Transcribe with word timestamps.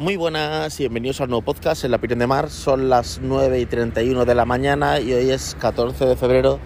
Muy 0.00 0.16
buenas 0.16 0.80
y 0.80 0.84
bienvenidos 0.84 1.20
a 1.20 1.24
un 1.24 1.30
nuevo 1.30 1.44
podcast 1.44 1.84
en 1.84 1.90
la 1.90 1.98
Piren 1.98 2.20
de 2.20 2.26
Mar. 2.26 2.48
Son 2.48 2.88
las 2.88 3.20
9 3.22 3.60
y 3.60 3.66
31 3.66 4.24
de 4.24 4.34
la 4.34 4.46
mañana 4.46 4.98
y 4.98 5.12
hoy 5.12 5.28
es 5.28 5.54
14 5.60 6.06
de 6.06 6.16
febrero 6.16 6.58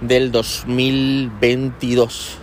del 0.00 0.32
2022. 0.32 2.38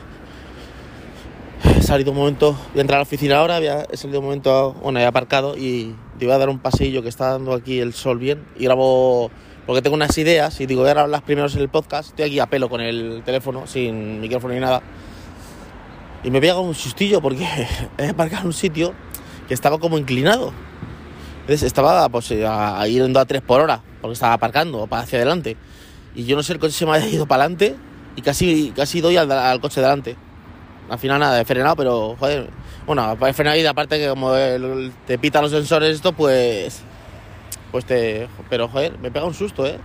He 1.76 1.82
salido 1.82 2.12
un 2.12 2.20
momento, 2.20 2.52
voy 2.52 2.78
a 2.78 2.82
entrar 2.82 2.98
a 2.98 3.00
la 3.00 3.08
oficina 3.08 3.40
ahora, 3.40 3.56
había, 3.56 3.88
he 3.92 3.98
salido 3.98 4.20
un 4.20 4.26
momento, 4.26 4.74
bueno, 4.74 5.00
he 5.00 5.08
aparcado 5.08 5.58
y 5.58 5.96
te 6.20 6.26
iba 6.26 6.36
a 6.36 6.38
dar 6.38 6.50
un 6.50 6.60
pasillo 6.60 7.02
que 7.02 7.10
está 7.10 7.32
dando 7.32 7.54
aquí 7.54 7.80
el 7.80 7.94
sol 7.94 8.20
bien 8.20 8.46
y 8.60 8.66
grabo 8.66 9.32
porque 9.66 9.82
tengo 9.82 9.96
unas 9.96 10.16
ideas 10.20 10.62
y 10.62 10.68
digo, 10.68 10.82
voy 10.82 10.92
a 10.92 10.94
grabarlas 10.94 11.24
primero 11.24 11.48
en 11.48 11.58
el 11.58 11.70
podcast. 11.70 12.10
Estoy 12.10 12.26
aquí 12.26 12.40
a 12.40 12.46
pelo 12.46 12.70
con 12.70 12.82
el 12.82 13.24
teléfono, 13.26 13.66
sin 13.66 14.22
micrófono 14.22 14.54
ni 14.54 14.60
nada. 14.60 14.84
Y 16.24 16.30
me 16.30 16.40
pega 16.40 16.60
un 16.60 16.76
sustillo 16.76 17.22
porque 17.22 17.48
he 17.98 18.10
aparcado 18.10 18.42
en 18.42 18.48
un 18.48 18.54
sitio 18.54 18.94
que 19.48 19.54
estaba 19.54 19.80
como 19.80 19.98
inclinado. 19.98 20.54
Entonces 21.42 21.64
estaba 21.64 22.10
pues 22.10 22.32
a, 22.32 22.82
a 22.82 22.84
a 22.84 23.26
3 23.26 23.42
por 23.42 23.62
hora, 23.62 23.82
porque 24.02 24.14
estaba 24.14 24.34
aparcando 24.34 24.86
para 24.88 25.04
hacia 25.04 25.18
adelante. 25.18 25.56
Y 26.14 26.26
yo 26.26 26.36
no 26.36 26.44
sé, 26.44 26.54
el 26.54 26.60
coche 26.60 26.74
se 26.74 26.86
me 26.86 26.92
ha 26.92 27.08
ido 27.08 27.26
para 27.26 27.44
adelante 27.44 27.76
y 28.16 28.22
casi, 28.22 28.74
casi 28.76 29.00
doy 29.00 29.16
al, 29.16 29.62
coche 29.62 29.80
delante. 29.80 30.18
Al 30.90 31.00
final 31.00 31.20
nada, 31.20 31.40
he 31.40 31.46
frenado, 31.46 31.76
pero 31.76 32.16
joder. 32.20 32.50
Bueno, 32.86 33.16
he 33.26 33.34
frenado 33.34 33.58
y 33.58 33.66
aparte 33.66 34.00
que 34.00 34.10
como 34.10 34.34
te 35.06 35.20
pita 35.20 35.42
los 35.42 35.52
sensores 35.52 35.96
esto, 35.96 36.14
pues. 36.14 36.82
Pues 37.72 37.86
te. 37.86 38.28
Pero 38.50 38.68
joder, 38.68 38.98
me 38.98 39.12
pega 39.12 39.26
un 39.26 39.34
susto, 39.34 39.66
eh. 39.66 39.80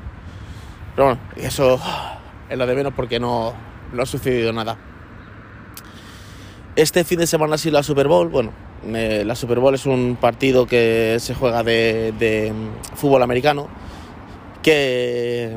Pero 0.95 1.09
bueno, 1.09 1.20
eso 1.37 1.79
es 2.48 2.59
lo 2.59 2.67
de 2.67 2.75
menos 2.75 2.92
porque 2.95 3.20
no, 3.20 3.53
no 3.92 4.03
ha 4.03 4.06
sucedido 4.06 4.53
nada. 4.53 4.79
Este 6.75 7.05
fin 7.05 7.19
de 7.19 7.27
semana 7.27 7.56
ha 7.56 7.59
sido 7.59 7.75
la 7.75 7.83
Super 7.83 8.09
Bowl. 8.09 8.29
Bueno, 8.29 8.53
la 8.87 9.35
Super 9.35 9.61
Bowl 9.61 9.75
es 9.75 9.87
un 9.87 10.17
partido 10.21 10.67
que 10.67 11.17
se 11.21 11.35
juega 11.35 11.63
de, 11.63 12.53
mm, 12.53 12.97
fútbol 12.97 13.23
americano. 13.23 13.69
Que, 14.62 15.56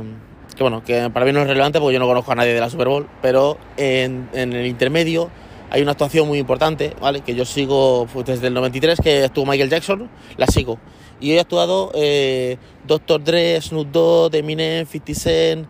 bueno, 0.59 0.83
que 0.83 1.09
para 1.09 1.25
mí 1.25 1.31
no 1.31 1.41
es 1.41 1.47
relevante 1.47 1.80
porque 1.80 1.94
yo 1.94 1.99
no 1.99 2.08
conozco 2.08 2.31
a 2.31 2.36
nadie 2.36 2.53
de 2.53 2.59
la 2.59 2.69
Super 2.69 2.88
Bowl. 2.88 3.08
Pero 3.22 3.58
en, 3.77 4.30
el 4.33 4.66
intermedio 4.66 5.30
hay 5.69 5.81
una 5.81 5.91
actuación 5.91 6.27
muy 6.27 6.39
importante, 6.39 6.94
¿vale? 7.02 7.22
Que 7.22 7.36
yo 7.36 7.45
sigo 7.45 8.08
pues, 8.11 8.25
desde 8.25 8.47
el 8.47 8.53
93, 8.53 8.99
que 9.02 9.25
estuvo 9.25 9.45
Michael 9.45 9.69
Jackson, 9.69 10.09
la 10.38 10.47
sigo. 10.47 10.80
Y 11.19 11.31
hoy 11.31 11.38
ha 11.38 11.42
actuado 11.42 11.92
eh, 11.95 12.58
Dr. 12.86 13.23
Dre, 13.23 13.61
Snoop 13.61 13.88
Dogg, 13.92 14.36
Eminem, 14.36 14.86
50 14.86 15.14
Cent, 15.19 15.67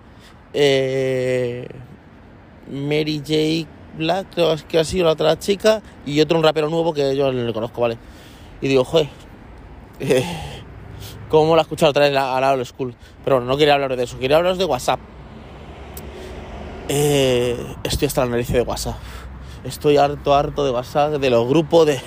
eh, 0.54 1.68
Mary 2.72 3.20
J. 3.20 3.70
Black, 3.98 4.28
creo 4.34 4.56
que 4.68 4.80
ha 4.80 4.84
sido 4.84 5.06
la 5.06 5.12
otra 5.12 5.38
chica, 5.40 5.82
y 6.06 6.20
otro 6.22 6.38
un 6.38 6.44
rapero 6.44 6.70
nuevo 6.70 6.94
que 6.94 7.16
yo 7.16 7.32
no 7.32 7.44
le 7.44 7.54
conozco, 7.54 7.82
¿vale? 7.82 7.98
Y 8.62 8.68
digo, 8.68 8.84
joder, 8.84 9.08
eh, 10.00 10.26
¿cómo 11.30 11.56
lo 11.56 11.60
he 11.60 11.62
escuchado 11.62 11.92
otra 11.92 12.08
vez 12.08 12.18
a 12.18 12.40
la 12.40 12.54
old 12.54 12.66
school? 12.66 12.96
Pero 13.24 13.38
bueno, 13.38 13.52
no 13.52 13.58
quería 13.58 13.76
hablar 13.76 13.96
de 13.96 14.04
eso, 14.04 14.20
quería 14.20 14.38
hablaros 14.38 14.58
de 14.58 14.66
WhatsApp. 14.66 15.00
Eh, 16.88 17.58
estoy 17.84 18.08
hasta 18.08 18.26
la 18.26 18.32
nariz 18.32 18.50
de 18.50 18.62
WhatsApp. 18.62 18.96
Estoy 19.64 19.98
harto, 19.98 20.36
harto 20.36 20.64
de 20.64 20.72
WhatsApp, 20.72 21.14
de 21.14 21.30
los 21.30 21.48
grupos 21.48 21.88
de... 21.88 22.00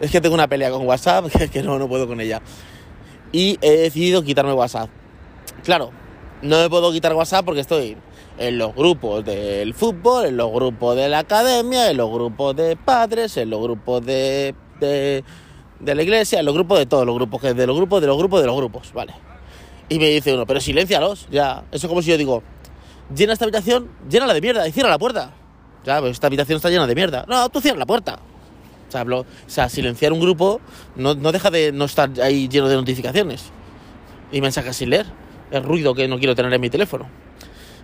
Es 0.00 0.12
que 0.12 0.20
tengo 0.20 0.34
una 0.34 0.46
pelea 0.46 0.70
con 0.70 0.86
WhatsApp, 0.86 1.26
que, 1.32 1.48
que 1.48 1.62
no, 1.62 1.78
no 1.78 1.88
puedo 1.88 2.06
con 2.06 2.20
ella. 2.20 2.40
Y 3.32 3.58
he 3.60 3.76
decidido 3.76 4.22
quitarme 4.22 4.52
WhatsApp. 4.52 4.88
Claro, 5.64 5.90
no 6.42 6.58
me 6.58 6.70
puedo 6.70 6.92
quitar 6.92 7.12
WhatsApp 7.14 7.44
porque 7.44 7.60
estoy 7.60 7.96
en 8.38 8.58
los 8.58 8.74
grupos 8.74 9.24
del 9.24 9.74
fútbol, 9.74 10.26
en 10.26 10.36
los 10.36 10.52
grupos 10.52 10.96
de 10.96 11.08
la 11.08 11.20
academia, 11.20 11.90
en 11.90 11.96
los 11.96 12.10
grupos 12.10 12.54
de 12.56 12.76
padres, 12.76 13.36
en 13.36 13.50
los 13.50 13.60
grupos 13.60 14.04
de, 14.06 14.54
de, 14.80 15.24
de 15.80 15.94
la 15.94 16.02
iglesia, 16.02 16.38
en 16.40 16.46
los 16.46 16.54
grupos 16.54 16.78
de 16.78 16.86
todos 16.86 17.04
los 17.04 17.14
grupos, 17.14 17.40
que 17.40 17.54
de 17.54 17.66
los 17.66 17.76
grupos, 17.76 18.00
de 18.00 18.06
los 18.06 18.16
grupos, 18.16 18.40
de 18.40 18.46
los 18.46 18.56
grupos, 18.56 18.92
vale. 18.92 19.14
Y 19.88 19.98
me 19.98 20.06
dice 20.10 20.34
uno, 20.34 20.46
pero 20.46 20.60
siléncialos, 20.60 21.26
ya. 21.30 21.64
Eso 21.72 21.86
es 21.86 21.88
como 21.88 22.02
si 22.02 22.10
yo 22.10 22.18
digo, 22.18 22.42
llena 23.14 23.32
esta 23.32 23.44
habitación, 23.44 23.88
llénala 24.08 24.34
de 24.34 24.40
mierda 24.40 24.68
y 24.68 24.72
cierra 24.72 24.90
la 24.90 24.98
puerta. 24.98 25.32
Ya, 25.84 26.00
pues 26.00 26.12
esta 26.12 26.26
habitación 26.26 26.56
está 26.56 26.68
llena 26.68 26.86
de 26.86 26.94
mierda. 26.94 27.24
No, 27.28 27.48
tú 27.48 27.60
cierra 27.60 27.78
la 27.78 27.86
puerta. 27.86 28.18
O 28.88 28.92
sea, 28.92 29.00
hablo- 29.04 29.20
o 29.20 29.26
sea, 29.50 29.68
silenciar 29.68 30.12
un 30.12 30.20
grupo 30.20 30.60
no, 30.96 31.14
no 31.14 31.32
deja 31.32 31.50
de 31.50 31.72
no 31.72 31.86
estar 31.86 32.10
ahí 32.22 32.48
lleno 32.48 32.68
de 32.68 32.76
notificaciones 32.76 33.50
y 34.30 34.40
mensajes 34.40 34.76
sin 34.76 34.90
leer. 34.90 35.06
Es 35.50 35.62
ruido 35.64 35.94
que 35.94 36.06
no 36.08 36.18
quiero 36.18 36.34
tener 36.34 36.52
en 36.52 36.60
mi 36.60 36.68
teléfono. 36.70 37.06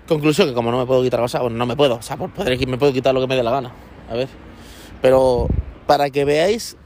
Conclusión 0.06 0.48
que 0.48 0.54
como 0.54 0.70
no 0.70 0.78
me 0.78 0.86
puedo 0.86 1.02
quitar 1.02 1.20
WhatsApp, 1.20 1.42
bueno, 1.42 1.56
no 1.56 1.66
me 1.66 1.76
puedo, 1.76 1.96
o 1.96 2.02
sea, 2.02 2.16
por 2.16 2.30
poder 2.30 2.66
me 2.66 2.76
puedo 2.76 2.92
quitar 2.92 3.14
lo 3.14 3.20
que 3.20 3.26
me 3.26 3.36
dé 3.36 3.42
la 3.42 3.50
gana. 3.50 3.72
A 4.10 4.14
ver. 4.14 4.28
Pero 5.00 5.48
para 5.86 6.10
que 6.10 6.24
veáis 6.24 6.76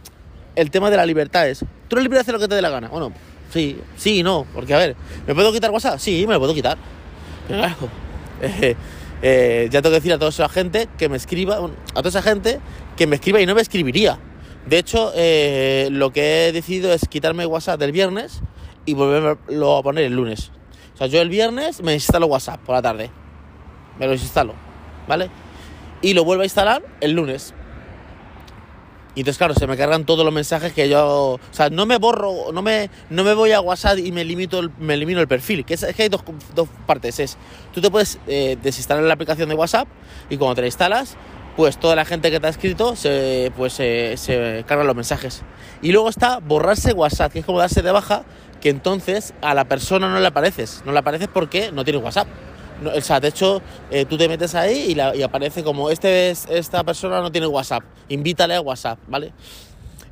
el 0.55 0.71
tema 0.71 0.91
de 0.91 0.97
la 0.97 1.07
libertad 1.07 1.49
es, 1.49 1.65
¿tú 1.89 1.97
eres 1.97 2.05
libre 2.05 2.19
de 2.19 2.21
hacer 2.21 2.35
lo 2.35 2.41
que 2.41 2.49
te 2.49 2.55
dé 2.55 2.63
la 2.63 2.71
gana? 2.71 2.89
Bueno, 2.89 3.13
sí, 3.53 3.81
sí 3.97 4.21
y 4.21 4.23
no, 4.23 4.47
porque 4.55 4.75
a 4.75 4.79
ver, 4.79 4.97
¿me 5.27 5.35
puedo 5.35 5.53
quitar 5.53 5.71
WhatsApp? 5.71 5.99
Sí, 5.99 6.27
me 6.27 6.35
lo 6.35 6.41
puedo 6.41 6.55
quitar. 6.55 6.79
Pero 7.49 7.61
claro, 7.61 7.77
eh, 8.43 8.77
eh, 9.23 9.69
ya 9.71 9.83
tengo 9.83 9.93
que 9.93 10.01
decir 10.01 10.13
a 10.13 10.19
toda 10.19 10.31
esa 10.31 10.49
gente 10.49 10.89
que 10.97 11.09
me 11.09 11.17
escriba, 11.17 11.57
a 11.57 11.95
toda 11.95 12.09
esa 12.09 12.23
gente 12.23 12.61
que 12.97 13.07
me 13.07 13.17
escriba 13.17 13.41
y 13.41 13.47
no 13.47 13.55
me 13.55 13.63
escribiría. 13.63 14.19
De 14.67 14.79
hecho, 14.79 15.13
eh, 15.17 15.89
lo 15.91 16.13
que 16.13 16.49
he 16.49 16.53
decidido 16.53 16.93
es 16.93 17.09
quitarme 17.09 17.47
WhatsApp 17.47 17.81
del 17.81 17.91
viernes 17.91 18.43
y 18.85 18.95
volverlo 18.95 19.77
a 19.77 19.83
poner 19.83 20.05
el 20.05 20.15
lunes. 20.15 20.53
O 20.99 21.01
sea, 21.01 21.07
yo 21.07 21.23
el 21.23 21.29
viernes 21.29 21.81
me 21.81 21.95
instalo 21.95 22.27
WhatsApp 22.27 22.59
por 22.61 22.75
la 22.75 22.83
tarde. 22.83 23.09
Me 24.01 24.07
lo 24.07 24.13
desinstalo, 24.13 24.55
¿vale? 25.07 25.31
Y 26.03 26.13
lo 26.15 26.25
vuelvo 26.25 26.43
a 26.43 26.47
instalar 26.47 26.83
el 27.01 27.13
lunes. 27.13 27.55
Y 29.15 29.21
entonces, 29.21 29.39
claro, 29.39 29.55
se 29.55 29.69
me 29.69 29.77
cargan 29.77 30.05
todos 30.05 30.25
los 30.25 30.35
mensajes 30.35 30.73
que 30.73 30.89
yo... 30.89 31.35
O 31.35 31.41
sea, 31.53 31.71
no 31.71 31.87
me 31.87 31.99
borro, 31.99 32.53
no 32.53 32.63
me, 32.63 32.91
no 33.11 33.23
me 33.23 33.35
voy 33.35 33.53
a 33.53 33.61
WhatsApp 33.61 33.99
y 33.99 34.11
me, 34.11 34.25
limito 34.25 34.59
el- 34.59 34.71
me 34.81 34.95
elimino 34.95 35.21
el 35.21 35.29
perfil. 35.29 35.65
Que 35.65 35.75
es, 35.75 35.85
es 35.85 35.95
que 35.95 36.03
hay 36.05 36.09
dos, 36.09 36.23
dos 36.55 36.69
partes. 36.87 37.21
Es, 37.21 37.37
tú 37.73 37.81
te 37.81 37.91
puedes 37.91 38.19
eh, 38.27 38.57
desinstalar 38.61 39.05
la 39.05 39.15
aplicación 39.15 39.49
de 39.49 39.55
WhatsApp 39.55 39.87
y 40.31 40.37
cuando 40.37 40.57
te 40.57 40.61
la 40.63 40.67
instalas, 40.67 41.17
pues 41.57 41.79
toda 41.79 41.95
la 41.97 42.05
gente 42.05 42.31
que 42.33 42.39
te 42.41 42.47
ha 42.49 42.51
escrito 42.51 42.95
se, 42.97 43.53
pues, 43.57 43.73
se, 43.73 44.17
se 44.17 44.65
cargan 44.67 44.87
los 44.89 44.97
mensajes. 44.97 45.43
Y 45.81 45.91
luego 45.93 46.09
está 46.09 46.39
borrarse 46.39 46.93
WhatsApp, 46.93 47.33
que 47.33 47.41
es 47.41 47.45
como 47.45 47.59
darse 47.59 47.83
de 47.83 47.91
baja, 47.91 48.25
que 48.61 48.71
entonces 48.71 49.35
a 49.41 49.55
la 49.55 49.65
persona 49.67 50.09
no 50.09 50.21
le 50.21 50.27
apareces. 50.27 50.83
No 50.85 50.93
le 50.93 50.99
apareces 50.99 51.29
porque 51.33 51.71
no 51.73 51.85
tiene 51.85 51.99
WhatsApp. 51.99 52.29
No, 52.83 52.91
o 52.91 53.01
sea, 53.01 53.19
de 53.21 53.29
hecho, 53.29 53.61
eh, 53.91 54.05
tú 54.05 54.17
te 54.17 54.29
metes 54.29 54.55
ahí 54.55 54.87
y, 54.91 54.95
la- 54.95 55.15
y 55.17 55.23
aparece 55.23 55.65
como 55.65 55.91
este 55.91 56.31
es, 56.31 56.47
esta 56.49 56.85
persona 56.85 57.21
no 57.21 57.33
tiene 57.33 57.47
WhatsApp, 57.49 57.83
invítale 58.09 58.55
a 58.55 58.61
WhatsApp, 58.61 58.99
¿vale? 59.09 59.33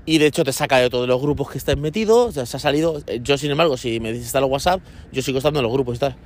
Y 0.04 0.18
de 0.18 0.26
hecho 0.26 0.42
te 0.44 0.52
saca 0.52 0.78
de 0.78 0.90
todos 0.90 1.06
los 1.08 1.20
grupos 1.20 1.50
que 1.50 1.58
estén 1.58 1.80
metidos, 1.80 2.34
ya 2.34 2.44
se 2.46 2.56
ha 2.56 2.60
salido. 2.60 3.02
Eh, 3.06 3.20
Yo, 3.22 3.38
sin 3.38 3.50
embargo, 3.50 3.76
si 3.76 3.98
me 4.00 4.12
desinstalo 4.12 4.46
WhatsApp, 4.46 4.80
yo 5.12 5.22
sigo 5.22 5.38
estando 5.38 5.60
en 5.60 5.64
los 5.64 5.72
grupos 5.72 5.98
tal. 5.98 6.16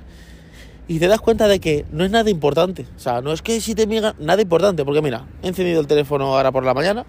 Y 0.87 0.99
te 0.99 1.07
das 1.07 1.21
cuenta 1.21 1.47
de 1.47 1.59
que 1.59 1.85
no 1.91 2.03
es 2.03 2.11
nada 2.11 2.29
importante. 2.29 2.85
O 2.95 2.99
sea, 2.99 3.21
no 3.21 3.31
es 3.33 3.41
que 3.41 3.61
si 3.61 3.75
te 3.75 3.87
miran, 3.87 4.13
nada 4.19 4.41
importante, 4.41 4.83
porque 4.83 5.01
mira, 5.01 5.25
he 5.43 5.47
encendido 5.47 5.79
el 5.79 5.87
teléfono 5.87 6.35
ahora 6.35 6.51
por 6.51 6.65
la 6.65 6.73
mañana, 6.73 7.05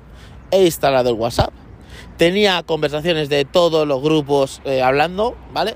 he 0.51 0.65
instalado 0.65 1.09
el 1.11 1.17
WhatsApp, 1.17 1.53
tenía 2.23 2.63
conversaciones 2.63 3.29
de 3.29 3.45
todos 3.45 3.85
los 3.85 4.01
grupos 4.01 4.63
eh, 4.65 4.81
hablando, 4.81 5.37
¿vale? 5.53 5.75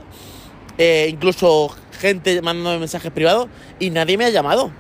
Eh, 0.79 1.09
incluso 1.11 1.75
gente 1.99 2.41
mandándome 2.41 2.79
mensajes 2.79 3.11
privados 3.11 3.49
y 3.81 3.91
nadie 3.91 4.17
me 4.17 4.27
ha 4.27 4.31
llamado. 4.31 4.71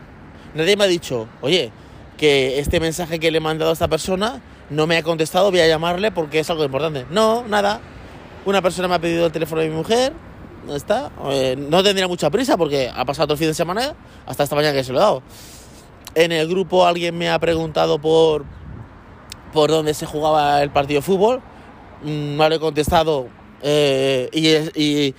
Nadie 0.54 0.76
me 0.76 0.84
ha 0.84 0.86
dicho, 0.86 1.26
oye, 1.40 1.72
que 2.18 2.60
este 2.60 2.78
mensaje 2.78 3.18
que 3.18 3.32
le 3.32 3.38
he 3.38 3.40
mandado 3.40 3.70
a 3.70 3.72
esta 3.72 3.88
persona 3.88 4.40
no 4.70 4.86
me 4.86 4.96
ha 4.96 5.02
contestado, 5.02 5.50
voy 5.50 5.58
a 5.58 5.66
llamarle 5.66 6.12
porque 6.12 6.38
es 6.38 6.48
algo 6.50 6.62
importante. 6.62 7.04
No, 7.10 7.42
nada. 7.48 7.80
Una 8.44 8.62
persona 8.62 8.86
me 8.86 8.94
ha 8.94 9.00
pedido 9.00 9.26
el 9.26 9.32
teléfono 9.32 9.60
de 9.60 9.68
mi 9.68 9.74
mujer, 9.74 10.12
está. 10.72 11.10
Eh, 11.30 11.56
no 11.58 11.82
tendría 11.82 12.06
mucha 12.06 12.30
prisa 12.30 12.56
porque 12.56 12.92
ha 12.94 13.04
pasado 13.04 13.26
todo 13.26 13.34
el 13.34 13.38
fin 13.38 13.48
de 13.48 13.54
semana 13.54 13.96
hasta 14.24 14.44
esta 14.44 14.54
mañana 14.54 14.72
que 14.72 14.84
se 14.84 14.92
lo 14.92 14.98
he 14.98 15.02
dado. 15.02 15.22
En 16.14 16.30
el 16.30 16.46
grupo 16.46 16.86
alguien 16.86 17.18
me 17.18 17.28
ha 17.28 17.40
preguntado 17.40 17.98
por, 17.98 18.44
por 19.52 19.68
dónde 19.68 19.94
se 19.94 20.06
jugaba 20.06 20.62
el 20.62 20.70
partido 20.70 21.00
de 21.00 21.02
fútbol. 21.02 21.42
Mm, 22.02 22.36
No 22.36 22.48
le 22.48 22.56
he 22.56 22.60
contestado. 22.60 23.28
eh, 23.62 24.28
y 24.32 24.48
y 24.80 25.14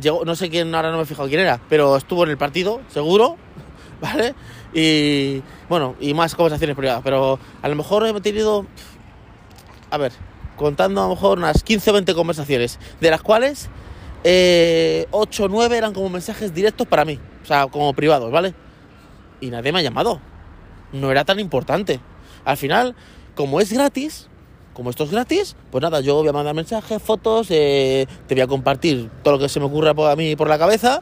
llegó, 0.00 0.24
no 0.24 0.36
sé 0.36 0.48
quién, 0.50 0.74
ahora 0.74 0.90
no 0.90 0.96
me 0.98 1.02
he 1.02 1.06
fijado 1.06 1.28
quién 1.28 1.40
era, 1.40 1.60
pero 1.68 1.96
estuvo 1.96 2.24
en 2.24 2.30
el 2.30 2.38
partido, 2.38 2.80
seguro, 2.88 3.36
¿vale? 4.00 4.34
Y 4.72 5.42
bueno, 5.68 5.96
y 6.00 6.14
más 6.14 6.34
conversaciones 6.34 6.76
privadas, 6.76 7.02
pero 7.04 7.38
a 7.62 7.68
lo 7.68 7.74
mejor 7.74 8.06
he 8.06 8.20
tenido, 8.20 8.66
a 9.90 9.98
ver, 9.98 10.12
contando 10.56 11.00
a 11.02 11.08
lo 11.08 11.14
mejor 11.14 11.38
unas 11.38 11.62
15 11.62 11.90
o 11.90 11.92
20 11.94 12.14
conversaciones, 12.14 12.78
de 13.00 13.10
las 13.10 13.20
cuales 13.22 13.68
eh, 14.24 15.06
8 15.10 15.44
o 15.44 15.48
9 15.48 15.76
eran 15.76 15.92
como 15.92 16.08
mensajes 16.08 16.54
directos 16.54 16.86
para 16.86 17.04
mí, 17.04 17.18
o 17.42 17.46
sea, 17.46 17.66
como 17.66 17.92
privados, 17.94 18.30
¿vale? 18.30 18.54
Y 19.40 19.50
nadie 19.50 19.72
me 19.72 19.80
ha 19.80 19.82
llamado, 19.82 20.20
no 20.92 21.10
era 21.10 21.24
tan 21.24 21.40
importante. 21.40 22.00
Al 22.44 22.56
final, 22.56 22.94
como 23.34 23.60
es 23.60 23.72
gratis, 23.72 24.28
como 24.76 24.90
esto 24.90 25.04
es 25.04 25.10
gratis, 25.10 25.56
pues 25.72 25.80
nada, 25.80 26.00
yo 26.00 26.16
voy 26.16 26.28
a 26.28 26.32
mandar 26.32 26.54
mensajes, 26.54 27.02
fotos, 27.02 27.46
eh, 27.48 28.06
te 28.28 28.34
voy 28.34 28.42
a 28.42 28.46
compartir 28.46 29.08
todo 29.22 29.34
lo 29.34 29.40
que 29.40 29.48
se 29.48 29.58
me 29.58 29.64
ocurra 29.64 29.94
por- 29.94 30.10
a 30.10 30.14
mí 30.14 30.36
por 30.36 30.48
la 30.48 30.58
cabeza, 30.58 31.00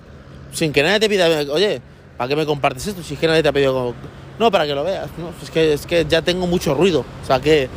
sin 0.53 0.73
que 0.73 0.85
nadie 0.85 1.01
te 1.01 1.09
pida, 1.09 1.27
oye, 1.53 1.83
¿para 2.17 2.29
qué 2.29 2.37
me 2.37 2.47
compartes 2.47 2.87
esto? 2.87 3.03
Si 3.03 3.15
es 3.15 3.21
que 3.21 3.27
nadie 3.27 3.43
te 3.43 3.49
ha 3.49 3.53
pedido... 3.53 3.93
No, 4.39 4.51
para 4.53 4.65
que 4.67 4.75
lo 4.75 4.85
veas, 4.85 5.09
¿no? 5.19 5.31
Es 5.43 5.51
que, 5.51 5.73
es 5.73 5.87
que 5.87 6.07
ya 6.09 6.23
tengo 6.23 6.47
mucho 6.47 6.73
ruido, 6.75 7.05
o 7.23 7.27
sea 7.27 7.41
que... 7.41 7.69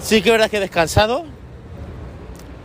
Sí 0.00 0.20
que 0.20 0.30
verdad 0.32 0.50
que 0.50 0.56
he 0.56 0.60
descansado. 0.60 1.24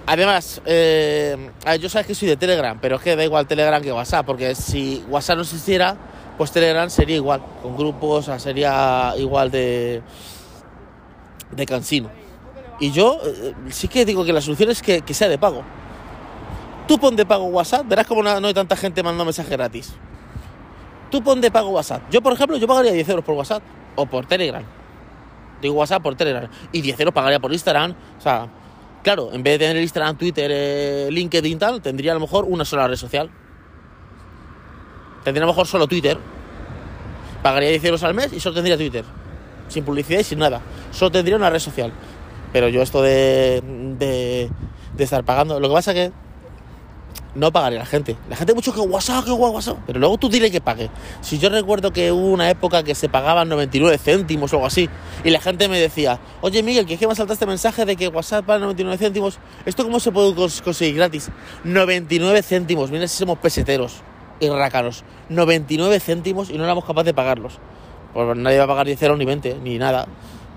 Además, 0.08 0.62
eh, 0.66 1.38
yo 1.80 1.88
sabes 1.90 2.08
que 2.08 2.16
soy 2.16 2.28
de 2.28 2.38
Telegram, 2.38 2.80
pero 2.82 2.96
es 2.96 3.02
que 3.04 3.16
da 3.16 3.24
igual 3.24 3.46
Telegram 3.48 3.80
que 3.82 3.92
WhatsApp, 3.94 4.26
porque 4.26 4.56
si 4.56 5.04
WhatsApp 5.08 5.36
no 5.36 5.44
existiera, 5.44 5.96
pues 6.38 6.52
Telegram 6.52 6.90
sería 6.90 7.18
igual, 7.18 7.42
con 7.62 7.78
grupos, 7.78 8.24
o 8.24 8.32
sea, 8.32 8.40
sería 8.40 9.14
igual 9.18 9.52
de, 9.52 10.02
de 11.52 11.66
cansino. 11.66 12.10
Y 12.80 12.92
yo 12.92 13.20
eh, 13.26 13.54
sí 13.70 13.88
que 13.88 14.06
digo 14.06 14.24
que 14.24 14.34
la 14.34 14.42
solución 14.42 14.70
es 14.70 14.82
que, 14.82 15.02
que 15.02 15.14
sea 15.14 15.28
de 15.28 15.38
pago. 15.38 15.64
Tú 16.88 16.98
pon 16.98 17.16
de 17.16 17.26
pago 17.26 17.46
WhatsApp, 17.46 17.88
verás 17.88 18.08
como 18.08 18.24
no, 18.24 18.48
hay 18.48 18.54
tanta 18.54 18.76
gente 18.76 19.04
mandando 19.04 19.26
mensajes 19.26 19.52
gratis. 19.52 19.94
Tú 21.12 21.22
pon 21.22 21.40
de 21.40 21.52
pago 21.52 21.70
WhatsApp. 21.70 22.02
Yo, 22.10 22.22
por 22.22 22.34
ejemplo, 22.34 22.58
yo 22.58 22.68
pagaría 22.68 22.92
10 22.92 23.10
euros 23.10 23.26
por 23.26 23.36
WhatsApp 23.36 23.62
o 23.96 24.06
por 24.06 24.26
Telegram. 24.26 24.64
Digo 25.62 25.76
WhatsApp 25.76 26.02
por 26.02 26.16
Telegram. 26.16 26.50
Y 26.72 26.82
10 26.82 27.00
euros 27.02 27.14
pagaría 27.14 27.40
por 27.40 27.52
Instagram. 27.52 27.94
O 28.18 28.22
sea, 28.22 28.48
claro, 29.04 29.30
en 29.34 29.44
vez 29.44 29.60
de 29.60 29.68
tener 29.68 29.84
Instagram, 29.84 30.18
Twitter, 30.18 30.50
eh, 30.52 31.10
LinkedIn 31.12 31.60
tal, 31.60 31.82
tendría 31.82 32.12
a 32.12 32.16
lo 32.16 32.22
mejor 32.22 32.46
una 32.46 32.66
sola 32.66 32.88
red 32.88 32.96
social. 32.96 33.30
Tendría 35.24 35.44
a 35.44 35.48
lo 35.48 35.54
mejor 35.54 35.68
solo 35.68 35.86
Twitter. 35.86 36.18
Pagaría 37.44 37.70
10 37.70 37.84
euros 37.86 38.04
al 38.04 38.14
mes 38.14 38.34
y 38.34 38.40
solo 38.40 38.56
tendría 38.56 38.78
Twitter. 38.78 39.06
Sin 39.70 39.86
publicidad 39.86 40.20
y 40.20 40.24
sin 40.24 40.40
nada. 40.40 40.62
Solo 40.92 41.12
tendría 41.12 41.38
una 41.38 41.50
red 41.50 41.60
social. 41.60 41.94
Pero 42.52 42.68
yo 42.68 42.82
esto 42.82 43.02
de, 43.02 43.62
de, 43.98 44.50
estar 45.04 45.24
pagando... 45.24 45.60
Lo 45.60 45.70
que 45.70 45.74
pasa 45.76 45.94
que 45.94 46.12
no 47.36 47.52
pagaría 47.52 47.80
la 47.80 47.86
gente. 47.86 48.18
La 48.30 48.36
gente 48.36 48.54
mucho 48.56 48.74
que 48.74 48.80
WhatsApp, 48.80 49.24
que 49.24 49.32
WhatsApp. 49.32 49.78
Pero 49.86 50.00
luego 50.00 50.18
tú 50.18 50.30
dile 50.30 50.50
que 50.50 50.60
pague. 50.62 50.90
Si 51.22 51.38
yo 51.38 51.50
recuerdo 51.50 51.94
que 51.94 52.12
hubo 52.12 52.28
una 52.32 52.50
época 52.50 52.84
que 52.84 52.96
se 52.96 53.08
pagaban 53.08 53.48
99 53.50 53.98
céntimos 54.00 54.52
o 54.52 54.56
algo 54.58 54.66
así, 54.66 54.90
y 55.24 55.30
la 55.30 55.40
gente 55.40 55.68
me 55.70 55.80
decía, 55.80 56.20
oye 56.42 56.64
Miguel, 56.64 56.86
que 56.88 56.96
es 56.96 57.00
que 57.00 57.08
me 57.08 57.14
este 57.14 57.46
mensaje 57.46 57.86
de 57.86 57.96
que 57.96 58.08
WhatsApp 58.08 58.46
para 58.46 58.60
99 58.60 58.98
céntimos, 58.98 59.38
¿esto 59.66 59.84
cómo 59.84 60.00
se 60.00 60.12
puede 60.12 60.34
cons- 60.34 60.62
conseguir 60.64 60.96
gratis? 60.96 61.30
99 61.64 62.42
céntimos, 62.42 62.90
mira 62.90 63.08
si 63.08 63.18
somos 63.18 63.38
peseteros 63.38 64.02
y 64.40 64.50
rácaros. 64.50 65.04
99 65.30 66.00
céntimos 66.00 66.50
y 66.50 66.58
no 66.58 66.64
éramos 66.64 66.84
capaces 66.84 67.06
de 67.06 67.14
pagarlos. 67.14 67.60
Pues 68.14 68.38
nadie 68.38 68.58
va 68.58 68.64
a 68.64 68.68
pagar 68.68 68.86
10 68.88 69.02
euros 69.04 69.18
ni 69.18 69.26
20, 69.26 69.58
ni 69.64 69.78
nada. 69.78 70.08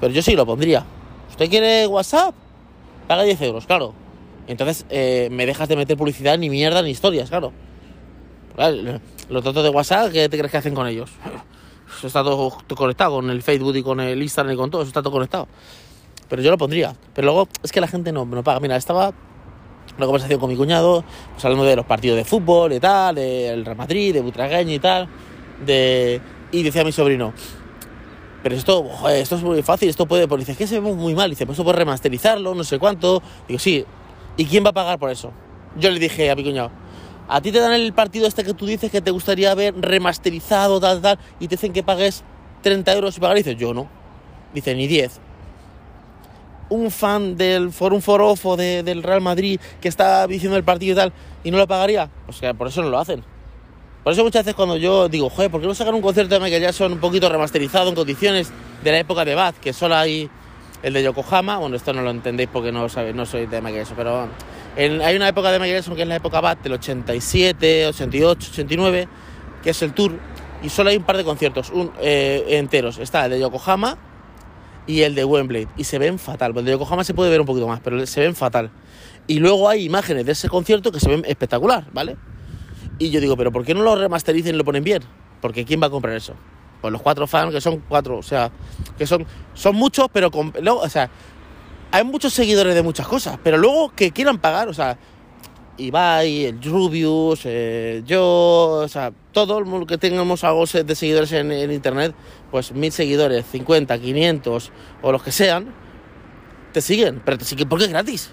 Pero 0.01 0.13
yo 0.13 0.23
sí 0.23 0.35
lo 0.35 0.47
pondría. 0.47 0.85
¿Usted 1.31 1.49
quiere 1.49 1.87
WhatsApp? 1.87 2.35
Paga 3.07 3.23
10 3.23 3.41
euros, 3.43 3.67
claro. 3.67 3.95
Entonces 4.47 4.87
eh, 4.91 5.29
me 5.31 5.47
dejas 5.47 5.69
de 5.69 5.77
meter 5.77 5.97
publicidad 5.97 6.39
ni 6.39 6.51
mierda 6.51 6.83
ni 6.83 6.91
historias, 6.91 7.29
claro. 7.29 7.53
Los 9.29 9.45
datos 9.45 9.63
de 9.63 9.71
WhatsApp, 9.71 10.13
¿qué 10.13 10.29
te 10.29 10.37
crees 10.37 10.51
que 10.51 10.59
hacen 10.59 10.75
con 10.75 10.87
ellos? 10.87 11.11
Eso 11.99 12.07
está 12.07 12.23
todo, 12.23 12.59
conectado 12.75 13.13
con 13.13 13.31
el 13.31 13.43
Facebook 13.43 13.77
y 13.77 13.83
con 13.83 14.01
el 14.01 14.21
Instagram 14.23 14.55
y 14.55 14.57
con 14.57 14.71
todo, 14.71 14.83
eso 14.83 14.89
está 14.89 15.03
todo 15.03 15.13
conectado. 15.13 15.47
Pero 16.29 16.41
yo 16.41 16.51
lo 16.51 16.57
pondría. 16.57 16.97
Pero 17.15 17.27
luego 17.27 17.49
es 17.63 17.71
que 17.71 17.83
la 17.83 17.87
gente 17.87 18.13
no, 18.13 18.25
no 18.25 18.43
paga. 18.43 18.61
Mira, 18.61 18.77
estaba 18.77 19.13
una 19.97 20.07
conversación 20.07 20.41
con 20.41 20.49
mi 20.49 20.57
cuñado, 20.57 21.05
pues 21.33 21.45
hablando 21.45 21.65
de 21.65 21.77
los 21.77 21.85
partidos 21.85 22.17
de 22.17 22.25
fútbol 22.25 22.73
y 22.73 22.81
tal, 22.81 23.15
del 23.15 23.65
Real 23.65 23.77
Madrid, 23.77 24.15
de 24.15 24.21
Butragueño 24.23 24.73
y 24.73 24.79
tal, 24.79 25.09
de... 25.65 26.21
y 26.53 26.63
decía 26.63 26.85
mi 26.85 26.93
sobrino, 26.93 27.33
pero 28.43 28.57
esto, 28.57 28.85
esto 29.09 29.37
es 29.37 29.43
muy 29.43 29.63
fácil, 29.63 29.89
esto 29.89 30.07
puede, 30.07 30.27
porque 30.27 30.45
dice, 30.45 30.57
que 30.57 30.67
se 30.67 30.81
ve 30.81 30.93
muy 30.93 31.15
mal, 31.15 31.31
dice, 31.31 31.47
pues 31.47 31.55
esto 31.55 31.65
puede 31.65 31.79
remasterizarlo, 31.79 32.55
no 32.55 32.65
sé 32.65 32.79
cuánto. 32.79 33.23
Digo, 33.47 33.59
sí, 33.59 33.85
¿y 34.37 34.45
quién 34.45 34.65
va 34.65 34.71
a 34.71 34.73
pagar 34.73 34.99
por 34.99 35.11
eso? 35.11 35.33
Yo 35.79 35.91
le 35.91 35.99
dije 35.99 36.31
a 36.31 36.35
mi 36.35 36.43
cuñado, 36.43 36.71
a 37.29 37.41
ti 37.41 37.53
te 37.53 37.61
dan 37.61 37.73
el 37.73 37.93
partido 37.93 38.27
este 38.27 38.43
que 38.45 38.53
tú 38.53 38.67
dices 38.67 38.91
que 38.91 39.01
te 39.01 39.11
gustaría 39.11 39.55
ver 39.55 39.75
remasterizado, 39.81 40.81
tal, 40.81 41.01
tal, 41.01 41.19
y 41.39 41.47
te 41.47 41.55
dicen 41.55 41.73
que 41.73 41.83
pagues 41.83 42.25
30 42.63 42.93
euros 42.95 43.17
y 43.17 43.21
pagar, 43.21 43.37
dices, 43.37 43.57
yo 43.57 43.73
no. 43.73 43.89
Dice, 44.53 44.75
ni 44.75 44.87
10. 44.87 45.21
Un 46.69 46.91
fan 46.91 47.37
del 47.37 47.71
Forum 47.71 48.01
Forofo 48.01 48.57
de, 48.57 48.83
del 48.83 49.03
Real 49.03 49.21
Madrid 49.21 49.61
que 49.81 49.89
está 49.89 50.27
diciendo 50.27 50.57
el 50.57 50.65
partido 50.65 50.95
y 50.95 50.97
tal, 50.97 51.13
y 51.45 51.51
no 51.51 51.59
lo 51.59 51.69
pagaría, 51.69 52.11
pues 52.27 52.41
que 52.41 52.53
por 52.55 52.67
eso 52.67 52.83
no 52.83 52.91
lo 52.91 52.99
hacen. 52.99 53.25
Por 54.05 54.13
eso 54.13 54.25
muchas 54.25 54.45
veces 54.45 54.55
cuando 54.57 54.77
yo 54.77 55.09
digo, 55.09 55.31
joder, 55.31 55.51
¿por 55.51 55.61
qué 55.61 55.67
no 55.67 55.75
sacan 55.75 55.95
un 55.95 56.03
concierto 56.03 56.35
de 56.35 56.41
Michael 56.41 56.63
Jackson 56.63 56.93
un 56.93 56.99
poquito 56.99 57.29
remasterizado 57.29 57.89
en 57.89 57.95
condiciones 57.95 58.51
de 58.83 58.91
la 58.91 58.99
época 58.99 59.25
de 59.25 59.35
Bad? 59.37 59.55
Que 59.55 59.73
solo 59.73 59.95
hay 59.95 60.29
el 60.83 60.93
de 60.93 61.03
Yokohama, 61.05 61.59
bueno, 61.59 61.77
esto 61.77 61.93
no 61.93 62.03
lo 62.03 62.11
entendéis 62.11 62.49
porque 62.53 62.73
no, 62.73 62.89
sabéis, 62.89 63.15
no 63.15 63.25
soy 63.27 63.47
de 63.47 63.61
Michael 63.61 63.77
Jackson, 63.85 63.97
pero 63.97 64.29
en- 64.77 65.01
hay 65.03 65.15
una 65.15 65.29
época 65.29 65.53
de 65.53 65.61
Michael 65.61 65.77
Jackson 65.79 65.95
que 65.95 66.03
es 66.03 66.09
la 66.09 66.17
época 66.17 66.41
Bad 66.41 66.59
del 66.59 66.73
87, 66.73 67.87
88, 67.87 68.49
89, 68.51 69.09
que 69.63 69.71
es 69.71 69.83
el 69.83 69.93
tour, 69.93 70.19
y 70.65 70.69
solo 70.69 70.91
hay 70.91 70.97
un 70.97 71.05
par 71.05 71.17
de 71.17 71.23
conciertos 71.25 71.71
un, 71.71 71.93
eh, 72.01 72.45
enteros. 72.49 72.99
Está 72.99 73.27
el 73.27 73.31
de 73.33 73.39
Yokohama 73.41 73.97
y 74.89 75.03
el 75.03 75.15
de 75.15 75.25
Wembley, 75.25 75.69
y 75.77 75.85
se 75.85 75.99
ven 76.01 76.19
fatal. 76.19 76.53
El 76.57 76.65
de 76.65 76.73
Yokohama 76.73 77.05
se 77.05 77.15
puede 77.15 77.31
ver 77.31 77.41
un 77.41 77.47
poquito 77.47 77.69
más, 77.69 77.79
pero 77.79 78.05
se 78.05 78.21
ven 78.21 78.35
fatal. 78.35 78.73
Y 79.29 79.39
luego 79.39 79.69
hay 79.69 79.85
imágenes 79.85 80.27
de 80.27 80.33
ese 80.33 80.49
concierto 80.49 80.91
que 80.91 80.99
se 80.99 81.09
ven 81.09 81.23
espectacular, 81.29 81.85
¿vale? 81.93 82.17
Y 82.99 83.11
yo 83.11 83.21
digo, 83.21 83.37
¿pero 83.37 83.51
por 83.53 83.65
qué 83.65 83.75
no 83.75 83.83
lo 83.83 83.97
remasterizan 83.97 84.55
y 84.55 84.59
lo 84.59 84.65
ponen 84.65 84.85
bien? 84.85 85.03
Porque 85.41 85.65
¿quién 85.65 85.83
va 85.83 85.87
a 85.87 85.91
comprar 85.91 86.15
eso? 86.15 86.35
Pues 86.81 86.93
los 86.93 87.03
cuatro 87.03 87.27
fans, 87.27 87.53
que 87.53 87.61
son 87.61 87.83
cuatro, 87.89 88.19
o 88.19 88.23
sea, 88.23 88.51
que 88.99 89.07
son, 89.07 89.27
son 89.55 89.77
muchos, 89.77 90.09
pero 90.13 90.31
con, 90.31 90.53
luego, 90.61 90.81
o 90.81 90.89
sea, 90.89 91.11
hay 91.91 92.05
muchos 92.05 92.33
seguidores 92.33 92.75
de 92.75 92.83
muchas 92.83 93.07
cosas, 93.07 93.39
pero 93.43 93.57
luego 93.57 93.93
que 93.95 94.11
quieran 94.11 94.39
pagar, 94.39 94.69
o 94.69 94.75
sea, 94.75 94.99
Ibai, 95.79 96.45
el 96.45 96.63
Rubius, 96.63 97.43
eh, 97.45 98.03
yo, 98.05 98.83
o 98.85 98.89
sea, 98.89 99.13
todo 99.33 99.59
el 99.59 99.65
mundo 99.65 99.87
que 99.87 99.97
tengamos 99.97 100.45
algo 100.45 100.65
de 100.67 100.95
seguidores 100.95 101.33
en, 101.33 101.51
en 101.51 101.73
internet, 101.73 102.15
pues 102.51 102.73
mil 102.73 102.93
seguidores, 102.93 103.47
50, 103.47 103.99
500 103.99 104.73
o 105.03 105.13
los 105.13 105.23
que 105.23 105.33
sean, 105.33 105.73
te 106.73 106.81
siguen, 106.81 107.23
pero 107.25 107.39
te 107.39 107.45
siguen 107.45 107.69
porque 107.69 107.85
es 107.85 107.91
gratis. 107.91 108.31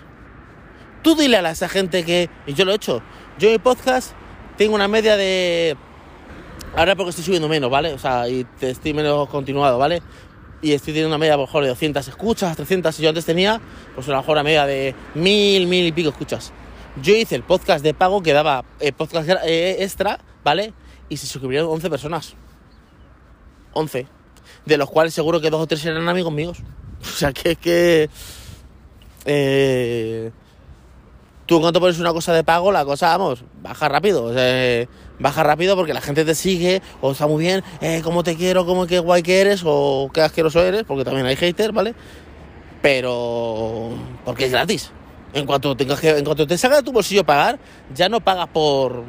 Tú 1.01 1.15
dile 1.15 1.37
a 1.37 1.51
esa 1.51 1.69
gente 1.69 2.03
que, 2.03 2.29
y 2.45 2.53
yo 2.53 2.65
lo 2.65 2.73
he 2.73 2.75
hecho, 2.75 3.01
yo 3.37 3.49
mi 3.49 3.57
podcast 3.57 4.13
tengo 4.59 4.75
una 4.75 4.89
media 4.89 5.15
de, 5.15 5.77
ahora 6.75 6.93
porque 6.97 7.11
estoy 7.11 7.23
subiendo 7.23 7.47
menos, 7.47 7.71
¿vale? 7.71 7.93
O 7.93 7.97
sea, 7.97 8.27
y 8.27 8.45
estoy 8.59 8.93
menos 8.93 9.29
continuado, 9.29 9.77
¿vale? 9.77 10.03
Y 10.61 10.73
estoy 10.73 10.91
teniendo 10.91 11.07
una 11.07 11.17
media 11.17 11.37
lo 11.37 11.43
mejor 11.43 11.63
de 11.63 11.69
200 11.69 12.05
escuchas, 12.05 12.57
300, 12.57 12.99
y 12.99 13.03
yo 13.03 13.07
antes 13.07 13.23
tenía, 13.23 13.61
pues 13.95 14.05
a 14.09 14.11
lo 14.11 14.17
mejor 14.17 14.33
una 14.33 14.43
media 14.43 14.65
de 14.65 14.93
mil, 15.15 15.65
mil 15.65 15.85
y 15.85 15.93
pico 15.93 16.09
escuchas. 16.09 16.51
Yo 17.01 17.15
hice 17.15 17.35
el 17.35 17.43
podcast 17.43 17.81
de 17.85 17.93
pago 17.93 18.21
que 18.21 18.33
daba 18.33 18.65
eh, 18.81 18.91
podcast 18.91 19.29
eh, 19.45 19.77
extra, 19.81 20.19
¿vale? 20.43 20.73
Y 21.07 21.15
se 21.15 21.25
suscribieron 21.25 21.69
11 21.69 21.89
personas. 21.89 22.33
11. 23.71 24.07
De 24.65 24.77
los 24.77 24.89
cuales 24.89 25.13
seguro 25.13 25.39
que 25.39 25.49
dos 25.49 25.61
o 25.61 25.67
tres 25.67 25.85
eran 25.85 26.09
amigos 26.09 26.33
míos. 26.33 26.57
O 27.01 27.05
sea, 27.05 27.31
que 27.31 27.51
es 27.51 27.57
que... 27.57 28.09
Eh, 29.23 30.31
tú 31.49 31.55
en 31.55 31.61
cuanto 31.61 31.79
pones 31.79 31.97
una 31.97 32.13
cosa 32.13 32.31
de 32.31 32.43
pago, 32.43 32.71
la 32.71 32.85
cosa, 32.85 33.17
vamos, 33.17 33.43
baja 33.63 33.89
rápido. 33.89 34.31
Sea, 34.35 34.87
baja 35.17 35.41
rápido 35.41 35.75
porque 35.75 35.95
la 35.95 35.99
gente 35.99 36.23
te 36.23 36.35
sigue, 36.35 36.79
o 37.01 37.11
está 37.11 37.25
muy 37.25 37.43
bien, 37.43 37.63
eh, 37.81 38.01
cómo 38.03 38.21
te 38.21 38.35
quiero, 38.35 38.67
cómo 38.67 38.85
qué 38.85 38.99
guay 38.99 39.23
que 39.23 39.41
eres, 39.41 39.63
o 39.65 40.11
qué 40.13 40.21
asqueroso 40.21 40.61
eres, 40.61 40.83
porque 40.83 41.03
también 41.03 41.25
hay 41.25 41.35
haters, 41.35 41.73
¿vale? 41.73 41.95
Pero... 42.83 43.89
porque 44.25 44.45
es 44.45 44.51
gratis. 44.51 44.91
En 45.33 45.47
cuanto 45.47 45.75
tengas 45.75 46.03
en 46.03 46.23
cuanto 46.23 46.45
te 46.45 46.55
salga 46.55 46.77
de 46.77 46.83
tu 46.83 46.91
bolsillo 46.91 47.23
pagar, 47.23 47.57
ya 47.95 48.09
no 48.09 48.19
pagas 48.21 48.47
por, 48.49 49.03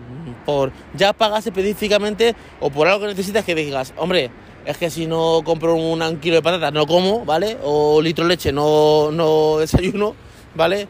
por, 0.46 0.72
ya 0.94 1.12
pagas 1.12 1.46
específicamente 1.46 2.34
o 2.60 2.70
por 2.70 2.88
algo 2.88 3.00
que 3.00 3.08
necesitas 3.08 3.44
que 3.44 3.54
digas, 3.54 3.92
hombre, 3.98 4.30
es 4.64 4.78
que 4.78 4.88
si 4.88 5.06
no 5.06 5.42
compro 5.44 5.74
un, 5.74 6.00
un 6.00 6.16
kilo 6.20 6.36
de 6.36 6.42
patatas 6.42 6.72
no 6.72 6.86
como, 6.86 7.26
¿vale? 7.26 7.58
O 7.62 8.00
litro 8.00 8.24
de 8.24 8.30
leche 8.30 8.50
no, 8.50 9.10
no 9.12 9.58
desayuno, 9.58 10.14
¿vale? 10.54 10.88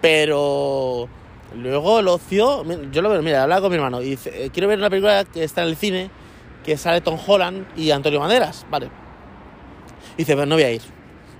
Pero 0.00 1.08
luego 1.56 2.00
el 2.00 2.08
ocio, 2.08 2.64
yo 2.90 3.02
lo 3.02 3.10
veo, 3.10 3.22
mira, 3.22 3.42
hablaba 3.42 3.62
con 3.62 3.70
mi 3.70 3.76
hermano 3.76 4.00
y 4.02 4.10
dice, 4.10 4.44
eh, 4.44 4.50
quiero 4.50 4.68
ver 4.68 4.78
una 4.78 4.90
película 4.90 5.24
que 5.24 5.42
está 5.42 5.62
en 5.62 5.68
el 5.68 5.76
cine, 5.76 6.10
que 6.64 6.76
sale 6.76 7.00
Tom 7.00 7.18
Holland 7.26 7.66
y 7.76 7.90
Antonio 7.90 8.20
Banderas, 8.20 8.66
¿vale? 8.70 8.90
Y 10.14 10.18
dice, 10.18 10.34
pues 10.34 10.46
no 10.46 10.54
voy 10.54 10.64
a 10.64 10.70
ir. 10.70 10.82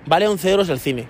Vale 0.06 0.26
11 0.26 0.50
euros 0.50 0.68
el 0.68 0.80
cine. 0.80 1.06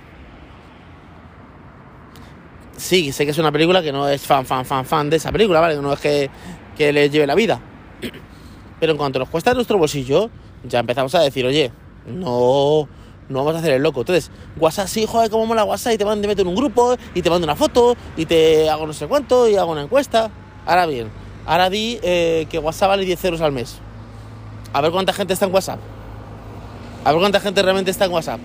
Sí, 2.76 3.12
sé 3.12 3.24
que 3.24 3.32
es 3.32 3.38
una 3.38 3.50
película 3.50 3.82
que 3.82 3.92
no 3.92 4.08
es 4.08 4.22
fan, 4.22 4.44
fan, 4.44 4.64
fan, 4.64 4.84
fan 4.84 5.10
de 5.10 5.16
esa 5.16 5.32
película, 5.32 5.60
¿vale? 5.60 5.76
No 5.76 5.92
es 5.92 6.00
que, 6.00 6.30
que 6.76 6.92
les 6.92 7.10
lleve 7.10 7.26
la 7.26 7.34
vida. 7.34 7.60
Pero 8.80 8.92
en 8.92 8.98
cuanto 8.98 9.18
nos 9.18 9.28
cuesta 9.28 9.54
nuestro 9.54 9.78
bolsillo, 9.78 10.30
ya 10.64 10.80
empezamos 10.80 11.14
a 11.14 11.20
decir, 11.20 11.44
oye, 11.44 11.72
no, 12.06 12.88
no 13.28 13.38
vamos 13.38 13.56
a 13.56 13.58
hacer 13.58 13.72
el 13.72 13.82
loco. 13.82 14.00
Entonces, 14.00 14.30
WhatsApp, 14.58 14.88
sí, 14.88 15.06
joder, 15.06 15.30
cómo 15.30 15.46
mola 15.46 15.64
WhatsApp, 15.64 15.94
y 15.94 15.98
te 15.98 16.04
mando, 16.04 16.22
te 16.22 16.28
meto 16.28 16.42
en 16.42 16.48
un 16.48 16.54
grupo, 16.54 16.96
y 17.14 17.22
te 17.22 17.30
mando 17.30 17.44
una 17.44 17.56
foto, 17.56 17.96
y 18.16 18.26
te 18.26 18.68
hago 18.68 18.86
no 18.86 18.92
sé 18.92 19.06
cuánto, 19.06 19.48
y 19.48 19.56
hago 19.56 19.72
una 19.72 19.82
encuesta. 19.82 20.30
Ahora 20.66 20.86
bien, 20.86 21.10
ahora 21.46 21.70
di 21.70 21.98
eh, 22.02 22.46
que 22.50 22.58
WhatsApp 22.58 22.90
vale 22.90 23.04
10 23.04 23.24
euros 23.24 23.40
al 23.40 23.52
mes. 23.52 23.78
A 24.72 24.80
ver 24.80 24.90
cuánta 24.90 25.12
gente 25.12 25.32
está 25.32 25.46
en 25.46 25.54
WhatsApp. 25.54 25.80
A 27.04 27.12
ver 27.12 27.20
cuánta 27.20 27.40
gente 27.40 27.62
realmente 27.62 27.90
está 27.90 28.04
en 28.04 28.12
WhatsApp. 28.12 28.40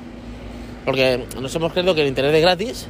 Porque 0.85 1.25
nos 1.39 1.53
hemos 1.55 1.71
creído 1.71 1.95
que 1.95 2.01
el 2.01 2.07
internet 2.07 2.35
es 2.35 2.41
gratis 2.41 2.87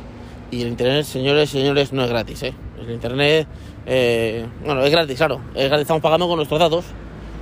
y 0.52 0.62
el 0.62 0.68
internet, 0.68 1.06
señores 1.06 1.50
señores, 1.50 1.94
no 1.94 2.04
es 2.04 2.10
gratis, 2.10 2.44
¿eh? 2.44 2.54
El 2.80 2.92
internet, 2.92 3.48
eh, 3.86 4.46
bueno, 4.66 4.84
es 4.84 4.92
gratis, 4.92 5.18
claro. 5.18 5.42
Es 5.56 5.68
gratis, 5.68 5.84
estamos 5.84 6.02
pagando 6.02 6.28
con 6.28 6.38
nuestros 6.38 6.60
datos, 6.60 6.86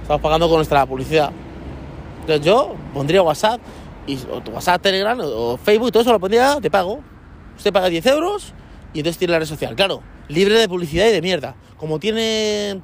estamos 0.01 0.21
pagando 0.21 0.47
con 0.47 0.57
nuestra 0.57 0.85
publicidad. 0.85 1.31
Entonces 2.21 2.45
yo 2.45 2.75
pondría 2.93 3.21
WhatsApp 3.21 3.59
o 4.31 4.41
tu 4.41 4.51
WhatsApp, 4.51 4.81
Telegram 4.81 5.17
o, 5.21 5.57
Facebook, 5.57 5.91
todo 5.91 6.01
eso 6.01 6.11
lo 6.11 6.19
pondría 6.19 6.59
de 6.59 6.71
pago. 6.71 7.01
Usted 7.57 7.71
paga 7.71 7.89
10 7.89 8.05
euros 8.07 8.53
y 8.93 8.99
entonces 8.99 9.17
tiene 9.17 9.33
la 9.33 9.39
red 9.39 9.45
social. 9.45 9.75
Claro, 9.75 10.01
libre 10.27 10.55
de 10.55 10.67
publicidad 10.67 11.07
y 11.07 11.11
de 11.11 11.21
mierda. 11.21 11.55
Como 11.77 11.99
tiene 11.99 12.81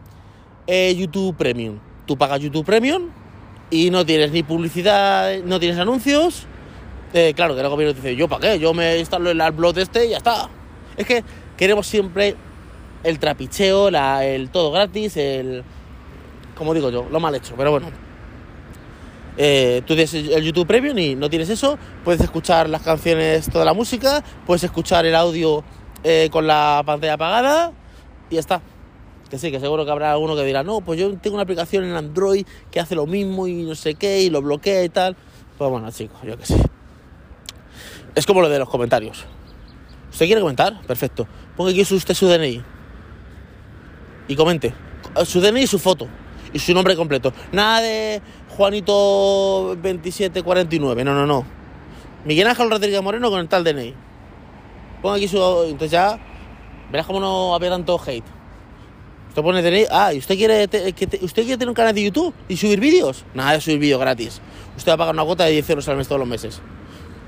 eh, 0.68 0.96
YouTube 0.96 1.36
Premium. 1.36 1.80
Tú 2.06 2.18
pagas 2.18 2.40
YouTube 2.40 2.66
Premium 2.66 3.10
y 3.70 3.90
no 3.90 4.06
tienes 4.06 4.32
ni 4.32 4.44
publicidad, 4.44 5.38
no 5.44 5.60
tienes 5.60 5.78
anuncios. 5.78 6.46
Eh, 7.14 7.34
claro, 7.36 7.56
que 7.56 7.62
el 7.62 7.70
gobierno 7.70 7.94
dice, 7.94 8.16
¿yo 8.16 8.28
para 8.28 8.42
qué? 8.42 8.60
Yo 8.60 8.74
me 8.74 9.00
instalo 9.00 9.32
el 9.32 9.40
AdBlock 9.42 9.78
este 9.78 10.06
y 10.06 10.10
ya 10.10 10.18
está. 10.18 10.50
Es 10.96 11.06
que 11.06 11.24
queremos 11.56 11.88
siempre 11.88 12.36
el 13.04 13.20
trapicheo, 13.20 13.90
la, 13.90 14.26
el 14.26 14.50
todo 14.50 14.72
gratis, 14.72 15.18
el... 15.18 15.64
Como 16.56 16.74
digo 16.74 16.90
yo, 16.90 17.08
lo 17.12 17.20
mal 17.20 17.36
hecho, 17.36 17.54
pero 17.56 17.72
bueno. 17.72 18.07
Eh, 19.38 19.84
tú 19.86 19.94
tienes 19.94 20.14
el 20.14 20.44
YouTube 20.44 20.66
Premium 20.66 20.98
y 20.98 21.16
no 21.16 21.30
tienes 21.30 21.50
eso, 21.50 21.78
puedes 22.04 22.22
escuchar 22.22 22.70
las 22.70 22.82
canciones, 22.82 23.50
toda 23.50 23.66
la 23.66 23.74
música, 23.74 24.24
puedes 24.48 24.64
escuchar 24.64 25.06
el 25.06 25.14
audio 25.14 25.64
eh, 26.04 26.30
con 26.32 26.48
la 26.48 26.82
pantalla 26.86 27.14
apagada 27.14 27.72
y 28.30 28.36
ya 28.36 28.40
está. 28.40 28.62
Que 29.30 29.38
sí, 29.38 29.52
que 29.52 29.60
seguro 29.60 29.86
que 29.86 29.92
habrá 29.92 30.12
alguno 30.12 30.36
que 30.36 30.44
dirá, 30.44 30.64
no, 30.64 30.82
pues 30.82 31.00
yo 31.00 31.16
tengo 31.18 31.36
una 31.36 31.44
aplicación 31.44 31.84
en 31.84 31.96
Android 31.96 32.46
que 32.72 32.80
hace 32.80 32.96
lo 32.96 33.06
mismo 33.06 33.48
y 33.48 33.64
no 33.64 33.76
sé 33.76 33.96
qué 33.96 34.22
y 34.22 34.30
lo 34.30 34.42
bloquea 34.42 34.84
y 34.84 34.90
tal. 34.90 35.16
Pues 35.58 35.70
bueno, 35.70 35.92
chicos, 35.92 36.20
yo 36.24 36.38
que 36.38 36.46
sé. 36.46 36.58
Es 38.16 38.26
como 38.26 38.42
lo 38.42 38.50
de 38.50 38.58
los 38.58 38.70
comentarios. 38.70 39.26
¿Usted 40.12 40.26
quiere 40.26 40.42
comentar? 40.42 40.82
Perfecto. 40.88 41.28
Ponga 41.56 41.72
aquí 41.72 41.82
usted 41.82 42.14
su 42.14 42.28
DNI. 42.28 42.64
Y 44.30 44.36
comente. 44.36 44.74
Su 45.26 45.42
DNI 45.42 45.62
y 45.62 45.68
su 45.68 45.78
foto. 45.78 46.08
Su 46.60 46.74
nombre 46.74 46.96
completo. 46.96 47.34
Nada 47.52 47.82
de 47.82 48.22
Juanito 48.50 49.76
2749. 49.76 51.04
No, 51.04 51.14
no, 51.14 51.26
no. 51.26 51.46
Miguel 52.26 52.48
Ángel 52.48 52.70
Rodríguez 52.70 53.02
Moreno 53.02 53.30
con 53.30 53.40
el 53.40 53.48
tal 53.48 53.64
DNI. 53.64 53.94
Ponga 55.02 55.16
aquí 55.16 55.28
su. 55.28 55.38
Entonces 55.64 55.92
ya. 55.92 56.20
Verás 56.92 57.06
cómo 57.06 57.20
no 57.20 57.54
había 57.54 57.70
tanto 57.70 58.00
hate. 58.06 58.24
Usted 59.30 59.42
pone 59.42 59.62
DNI. 59.62 59.86
Ah, 59.92 60.14
¿y 60.14 60.18
usted 60.18 60.36
quiere, 60.36 60.64
¿usted 60.64 61.44
quiere 61.44 61.58
tener 61.58 61.70
un 61.70 61.76
canal 61.76 61.94
de 61.94 62.04
YouTube 62.04 62.34
y 62.48 62.58
subir 62.58 62.80
vídeos? 62.80 63.24
Nada 63.34 63.54
de 63.54 63.62
subir 63.62 63.80
vídeos 63.80 64.00
gratis. 64.00 64.42
Usted 64.76 64.92
va 64.92 64.96
a 64.96 64.98
pagar 64.98 65.14
una 65.14 65.24
cuota 65.24 65.46
de 65.46 65.52
10 65.52 65.70
euros 65.70 65.88
al 65.90 65.98
mes 65.98 66.08
todos 66.08 66.20
los 66.20 66.28
meses. 66.28 66.62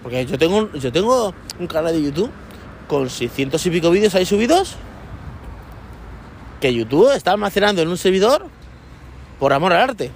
Porque 0.01 0.25
yo 0.25 0.37
tengo 0.37 0.71
yo 0.73 0.91
tengo 0.91 1.33
un 1.59 1.67
canal 1.67 1.93
de 1.93 2.01
YouTube 2.01 2.31
con 2.87 3.09
600 3.09 3.63
y 3.65 3.69
pico 3.69 3.91
vídeos 3.91 4.15
ahí 4.15 4.25
subidos. 4.25 4.75
Que 6.59 6.73
YouTube 6.73 7.15
está 7.15 7.31
almacenando 7.31 7.81
en 7.81 7.87
un 7.87 7.97
servidor 7.97 8.47
por 9.39 9.53
amor 9.53 9.73
al 9.73 9.81
arte. 9.89 10.11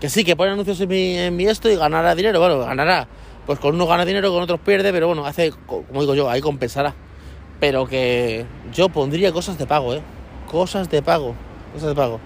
Que 0.00 0.08
sí, 0.08 0.24
que 0.24 0.36
pone 0.36 0.52
anuncios 0.52 0.80
en 0.80 1.36
mi, 1.36 1.46
esto 1.46 1.68
y 1.70 1.76
ganará 1.76 2.14
dinero. 2.14 2.38
Bueno, 2.40 2.58
ganará. 2.60 3.08
Pues 3.46 3.58
con 3.58 3.74
unos 3.74 3.88
gana 3.88 4.04
dinero, 4.04 4.32
con 4.32 4.42
otros 4.42 4.60
pierde, 4.60 4.92
pero 4.92 5.06
bueno, 5.08 5.26
hace, 5.26 5.52
co- 5.66 5.82
como 5.84 6.00
digo 6.02 6.14
yo, 6.14 6.30
ahí 6.30 6.40
compensará. 6.40 6.94
Pero 7.60 7.86
que 7.86 8.44
yo 8.72 8.88
pondría 8.88 9.32
cosas 9.32 9.58
de 9.58 9.66
pago, 9.66 9.94
¿eh? 9.94 10.02
Cosas 10.50 10.88
de 10.88 11.02
pago. 11.02 11.34
Cosas 11.72 11.88
de 11.88 11.94
pago. 11.94 12.20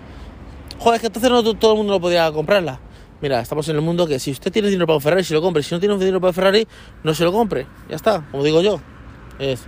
Joder, 0.78 0.96
es 0.96 1.00
que 1.00 1.06
entonces 1.06 1.30
no 1.30 1.42
to- 1.42 1.54
todo 1.54 1.72
el 1.72 1.78
mundo 1.78 1.94
no 1.94 2.00
podía 2.00 2.30
comprarla. 2.32 2.80
Mira, 3.22 3.40
estamos 3.40 3.68
en 3.68 3.76
el 3.76 3.82
mundo 3.82 4.06
que 4.06 4.18
si 4.18 4.32
usted 4.32 4.50
tiene 4.52 4.68
dinero 4.68 4.86
para 4.86 4.96
un 4.96 5.00
Ferrari, 5.00 5.22
se 5.24 5.32
lo 5.32 5.40
compre. 5.40 5.62
Si 5.62 5.72
no 5.74 5.78
tiene 5.80 5.96
dinero 5.96 6.20
para 6.20 6.30
un 6.30 6.34
Ferrari, 6.34 6.66
no 7.04 7.14
se 7.14 7.24
lo 7.24 7.32
compre. 7.32 7.66
Ya 7.88 7.96
está, 7.96 8.24
como 8.30 8.42
digo 8.42 8.60
yo. 8.60 8.80
Es. 9.38 9.64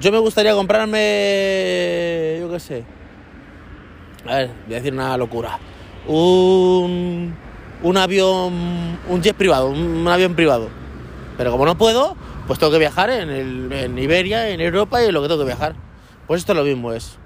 Yo 0.00 0.10
me 0.12 0.18
gustaría 0.18 0.54
comprarme. 0.54 0.98
Yo 2.40 2.50
qué 2.50 2.60
sé. 2.60 2.84
A 4.28 4.36
ver, 4.36 4.50
voy 4.66 4.74
a 4.74 4.78
decir 4.78 4.92
una 4.92 5.16
locura. 5.16 5.58
Un. 6.06 7.34
Un 7.82 7.96
avión. 7.96 8.98
Un 9.08 9.22
jet 9.22 9.36
privado, 9.36 9.68
un, 9.68 10.06
avión 10.08 10.34
privado. 10.34 10.68
Pero 11.36 11.50
como 11.50 11.66
no 11.66 11.76
puedo, 11.76 12.16
pues 12.46 12.58
tengo 12.58 12.72
que 12.72 12.78
viajar 12.78 13.10
en, 13.10 13.30
el, 13.30 13.72
en 13.72 13.98
Iberia, 13.98 14.48
en 14.48 14.60
Europa 14.60 15.02
y 15.02 15.06
en 15.06 15.14
lo 15.14 15.22
que 15.22 15.28
tengo 15.28 15.40
que 15.40 15.46
viajar. 15.46 15.74
Pues 16.26 16.40
esto 16.40 16.52
es 16.52 16.58
lo 16.58 16.64
mismo 16.64 16.92
es. 16.92 17.18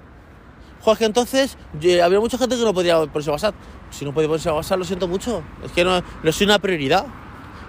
Que 0.97 1.05
entonces 1.05 1.57
había 2.03 2.19
mucha 2.19 2.37
gente 2.37 2.57
que 2.57 2.63
no 2.63 2.73
podía 2.73 2.99
ponerse 2.99 3.31
WhatsApp. 3.31 3.55
Si 3.91 4.03
no 4.03 4.13
podía 4.13 4.27
ponerse 4.27 4.51
WhatsApp, 4.51 4.79
lo 4.79 4.85
siento 4.85 5.07
mucho. 5.07 5.43
Es 5.63 5.71
que 5.71 5.83
no, 5.83 6.01
no 6.23 6.31
soy 6.31 6.45
una 6.45 6.59
prioridad. 6.59 7.05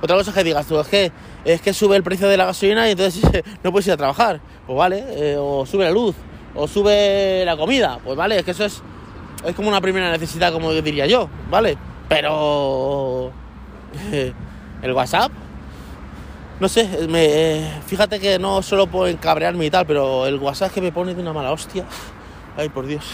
Otra 0.00 0.16
cosa 0.16 0.32
que 0.32 0.42
digas 0.42 0.66
tú, 0.66 0.80
es 0.80 0.88
que, 0.88 1.12
es 1.44 1.60
que 1.60 1.72
sube 1.72 1.94
el 1.94 2.02
precio 2.02 2.26
de 2.26 2.36
la 2.36 2.46
gasolina 2.46 2.88
y 2.88 2.92
entonces 2.92 3.22
no 3.62 3.70
puedes 3.70 3.86
ir 3.86 3.92
a 3.92 3.96
trabajar. 3.96 4.40
Pues 4.66 4.76
vale, 4.76 5.04
eh, 5.10 5.36
o 5.38 5.64
sube 5.64 5.84
la 5.84 5.92
luz, 5.92 6.16
o 6.54 6.66
sube 6.66 7.44
la 7.44 7.56
comida. 7.56 8.00
Pues 8.02 8.16
vale, 8.16 8.38
es 8.38 8.44
que 8.44 8.50
eso 8.50 8.64
es, 8.64 8.82
es 9.44 9.54
como 9.54 9.68
una 9.68 9.80
primera 9.80 10.10
necesidad, 10.10 10.52
como 10.52 10.72
diría 10.72 11.06
yo, 11.06 11.28
¿vale? 11.50 11.76
Pero 12.08 13.32
el 14.82 14.92
WhatsApp, 14.92 15.32
no 16.60 16.68
sé, 16.68 17.08
me, 17.08 17.80
fíjate 17.86 18.20
que 18.20 18.38
no 18.38 18.62
solo 18.62 18.86
por 18.86 19.08
encabrearme 19.08 19.66
y 19.66 19.70
tal, 19.70 19.86
pero 19.86 20.26
el 20.26 20.36
WhatsApp 20.38 20.72
que 20.72 20.80
me 20.80 20.92
pone 20.92 21.14
de 21.14 21.20
una 21.20 21.32
mala 21.32 21.52
hostia. 21.52 21.84
Ay, 22.56 22.68
por 22.68 22.86
Dios. 22.86 23.04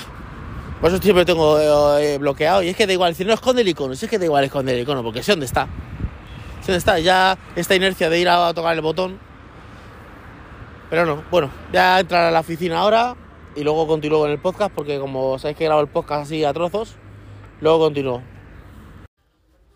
Por 0.81 0.91
eso 0.91 1.01
siempre 1.01 1.25
tengo 1.25 1.59
eh, 1.99 2.19
bloqueado. 2.19 2.63
Y 2.63 2.69
es 2.69 2.77
que 2.77 2.87
da 2.87 2.93
igual, 2.93 3.15
si 3.15 3.25
no 3.25 3.33
esconde 3.33 3.63
el 3.63 3.69
icono, 3.69 3.95
si 3.95 4.05
es 4.05 4.11
que 4.11 4.19
da 4.19 4.25
igual 4.25 4.45
esconder 4.45 4.75
el 4.75 4.83
icono, 4.83 5.03
porque 5.03 5.23
sé 5.23 5.33
dónde 5.33 5.47
está. 5.47 5.67
Sé 6.61 6.73
dónde 6.73 6.79
está, 6.79 6.99
ya 6.99 7.39
esta 7.57 7.75
inercia 7.75 8.11
de 8.11 8.21
ir 8.21 8.29
a 8.29 8.53
tocar 8.53 8.75
el 8.75 8.83
botón. 8.83 9.19
Pero 10.91 11.05
no, 11.07 11.23
bueno, 11.31 11.51
ya 11.73 12.01
entrar 12.01 12.27
a 12.27 12.31
la 12.31 12.41
oficina 12.41 12.79
ahora 12.79 13.15
y 13.59 13.65
luego 13.65 13.89
continúo 13.89 14.21
con 14.21 14.31
el 14.31 14.39
podcast, 14.39 14.73
porque 14.73 15.01
como 15.01 15.37
sabéis 15.39 15.59
que 15.59 15.65
grabo 15.65 15.81
el 15.81 15.89
podcast 15.89 16.27
así 16.27 16.45
a 16.45 16.53
trozos, 16.53 16.95
luego 17.61 17.81
continúo. 17.81 18.23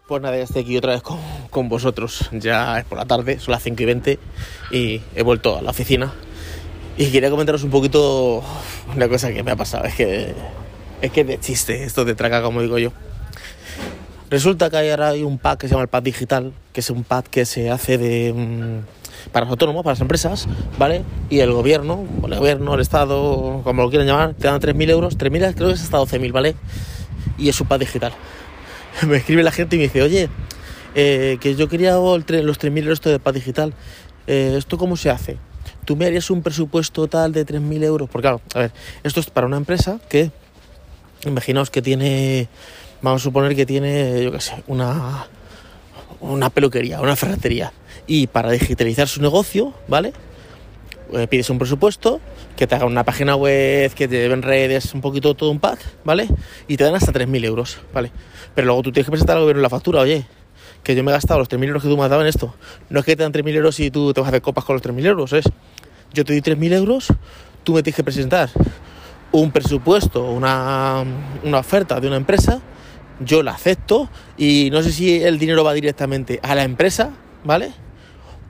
Pues 0.06 0.22
nada, 0.22 0.36
ya 0.36 0.44
estoy 0.44 0.62
aquí 0.62 0.76
otra 0.76 0.92
vez 0.92 1.02
con, 1.02 1.18
con 1.50 1.68
vosotros. 1.68 2.28
Ya 2.32 2.78
es 2.78 2.84
por 2.84 2.98
la 2.98 3.06
tarde, 3.06 3.40
son 3.40 3.52
las 3.52 3.62
5 3.62 3.82
y 3.82 3.84
20 3.84 4.18
y 4.70 5.00
he 5.16 5.22
vuelto 5.22 5.58
a 5.58 5.62
la 5.62 5.70
oficina. 5.70 6.12
Y 6.96 7.10
quería 7.10 7.30
comentaros 7.30 7.64
un 7.64 7.70
poquito 7.70 8.44
una 8.94 9.08
cosa 9.08 9.32
que 9.32 9.42
me 9.42 9.50
ha 9.50 9.56
pasado. 9.56 9.84
Es 9.84 9.94
que 9.94 10.32
es 11.00 11.10
que 11.10 11.24
de 11.24 11.40
chiste, 11.40 11.82
esto 11.82 12.04
de 12.04 12.14
traca, 12.14 12.40
como 12.42 12.62
digo 12.62 12.78
yo. 12.78 12.92
Resulta 14.30 14.70
que 14.70 14.90
ahora 14.90 15.08
hay 15.08 15.24
un 15.24 15.38
pack 15.38 15.60
que 15.60 15.68
se 15.68 15.72
llama 15.72 15.82
el 15.82 15.88
pack 15.88 16.04
digital, 16.04 16.52
que 16.72 16.80
es 16.80 16.90
un 16.90 17.02
pack 17.02 17.28
que 17.28 17.44
se 17.44 17.70
hace 17.70 17.98
de 17.98 18.32
mm, 18.32 19.01
para 19.30 19.44
los 19.44 19.52
autónomos, 19.52 19.82
para 19.84 19.92
las 19.92 20.00
empresas, 20.00 20.48
¿vale? 20.78 21.02
Y 21.30 21.40
el 21.40 21.52
gobierno, 21.52 22.04
el 22.24 22.38
gobierno, 22.38 22.74
el 22.74 22.80
Estado, 22.80 23.60
como 23.64 23.82
lo 23.82 23.90
quieran 23.90 24.06
llamar, 24.06 24.34
te 24.34 24.48
dan 24.48 24.60
3.000 24.60 24.90
euros, 24.90 25.18
3.000 25.18 25.54
creo 25.54 25.68
que 25.68 25.74
es 25.74 25.82
hasta 25.82 25.98
12.000, 25.98 26.32
¿vale? 26.32 26.54
Y 27.38 27.48
es 27.48 27.60
un 27.60 27.66
pack 27.66 27.80
digital. 27.80 28.12
Me 29.06 29.18
escribe 29.18 29.42
la 29.42 29.52
gente 29.52 29.76
y 29.76 29.78
me 29.78 29.84
dice, 29.84 30.02
oye, 30.02 30.28
eh, 30.94 31.38
que 31.40 31.54
yo 31.54 31.68
quería 31.68 31.92
los 31.94 32.26
3.000 32.26 32.78
euros 32.78 33.00
de 33.00 33.18
pack 33.18 33.34
digital, 33.34 33.74
eh, 34.26 34.54
¿esto 34.58 34.78
cómo 34.78 34.96
se 34.96 35.10
hace? 35.10 35.38
¿Tú 35.84 35.96
me 35.96 36.06
harías 36.06 36.30
un 36.30 36.42
presupuesto 36.42 37.08
tal 37.08 37.32
de 37.32 37.44
3.000 37.44 37.84
euros? 37.84 38.08
Porque 38.08 38.22
claro, 38.22 38.40
a 38.54 38.58
ver, 38.60 38.72
esto 39.02 39.20
es 39.20 39.30
para 39.30 39.46
una 39.46 39.56
empresa 39.56 39.98
que, 40.08 40.30
imaginaos 41.24 41.70
que 41.70 41.82
tiene, 41.82 42.48
vamos 43.00 43.22
a 43.22 43.24
suponer 43.24 43.56
que 43.56 43.66
tiene, 43.66 44.22
yo 44.22 44.30
qué 44.30 44.40
sé, 44.40 44.62
una, 44.68 45.26
una 46.22 46.50
peluquería, 46.50 47.00
una 47.00 47.16
ferretería. 47.16 47.72
Y 48.06 48.28
para 48.28 48.50
digitalizar 48.50 49.08
su 49.08 49.20
negocio, 49.20 49.74
¿vale? 49.88 50.12
Eh, 51.12 51.26
pides 51.26 51.50
un 51.50 51.58
presupuesto, 51.58 52.20
que 52.56 52.66
te 52.66 52.74
haga 52.74 52.86
una 52.86 53.04
página 53.04 53.36
web, 53.36 53.92
que 53.92 54.08
te 54.08 54.28
den 54.28 54.42
redes, 54.42 54.94
un 54.94 55.02
poquito 55.02 55.34
todo 55.34 55.50
un 55.50 55.60
pack, 55.60 55.78
¿vale? 56.04 56.28
Y 56.68 56.76
te 56.76 56.84
dan 56.84 56.94
hasta 56.94 57.12
3.000 57.12 57.44
euros, 57.44 57.78
¿vale? 57.92 58.10
Pero 58.54 58.66
luego 58.66 58.82
tú 58.82 58.92
tienes 58.92 59.06
que 59.06 59.10
presentar 59.10 59.36
al 59.36 59.42
gobierno 59.42 59.60
la 59.60 59.68
factura, 59.68 60.00
oye, 60.00 60.24
que 60.82 60.94
yo 60.94 61.04
me 61.04 61.10
he 61.10 61.14
gastado 61.14 61.40
los 61.40 61.50
3.000 61.50 61.68
euros 61.68 61.82
que 61.82 61.88
tú 61.88 61.96
me 61.96 62.04
has 62.04 62.10
dado 62.10 62.22
en 62.22 62.28
esto. 62.28 62.54
No 62.88 63.00
es 63.00 63.04
que 63.04 63.14
te 63.14 63.22
dan 63.24 63.32
3.000 63.32 63.54
euros 63.54 63.78
y 63.80 63.90
tú 63.90 64.14
te 64.14 64.20
vas 64.20 64.28
a 64.28 64.30
hacer 64.30 64.42
copas 64.42 64.64
con 64.64 64.74
los 64.74 64.82
3.000 64.82 65.04
euros, 65.06 65.32
es. 65.32 65.44
Yo 66.14 66.24
te 66.24 66.32
doy 66.32 66.40
3.000 66.40 66.72
euros, 66.74 67.08
tú 67.64 67.74
me 67.74 67.82
tienes 67.82 67.96
que 67.96 68.04
presentar 68.04 68.48
un 69.32 69.50
presupuesto, 69.50 70.30
una, 70.30 71.04
una 71.42 71.58
oferta 71.58 72.00
de 72.00 72.06
una 72.06 72.16
empresa, 72.16 72.60
yo 73.20 73.42
la 73.42 73.52
acepto 73.52 74.08
y 74.36 74.70
no 74.72 74.82
sé 74.82 74.92
si 74.92 75.22
el 75.22 75.38
dinero 75.38 75.64
va 75.64 75.72
directamente 75.72 76.40
a 76.42 76.54
la 76.54 76.64
empresa, 76.64 77.10
¿vale? 77.44 77.72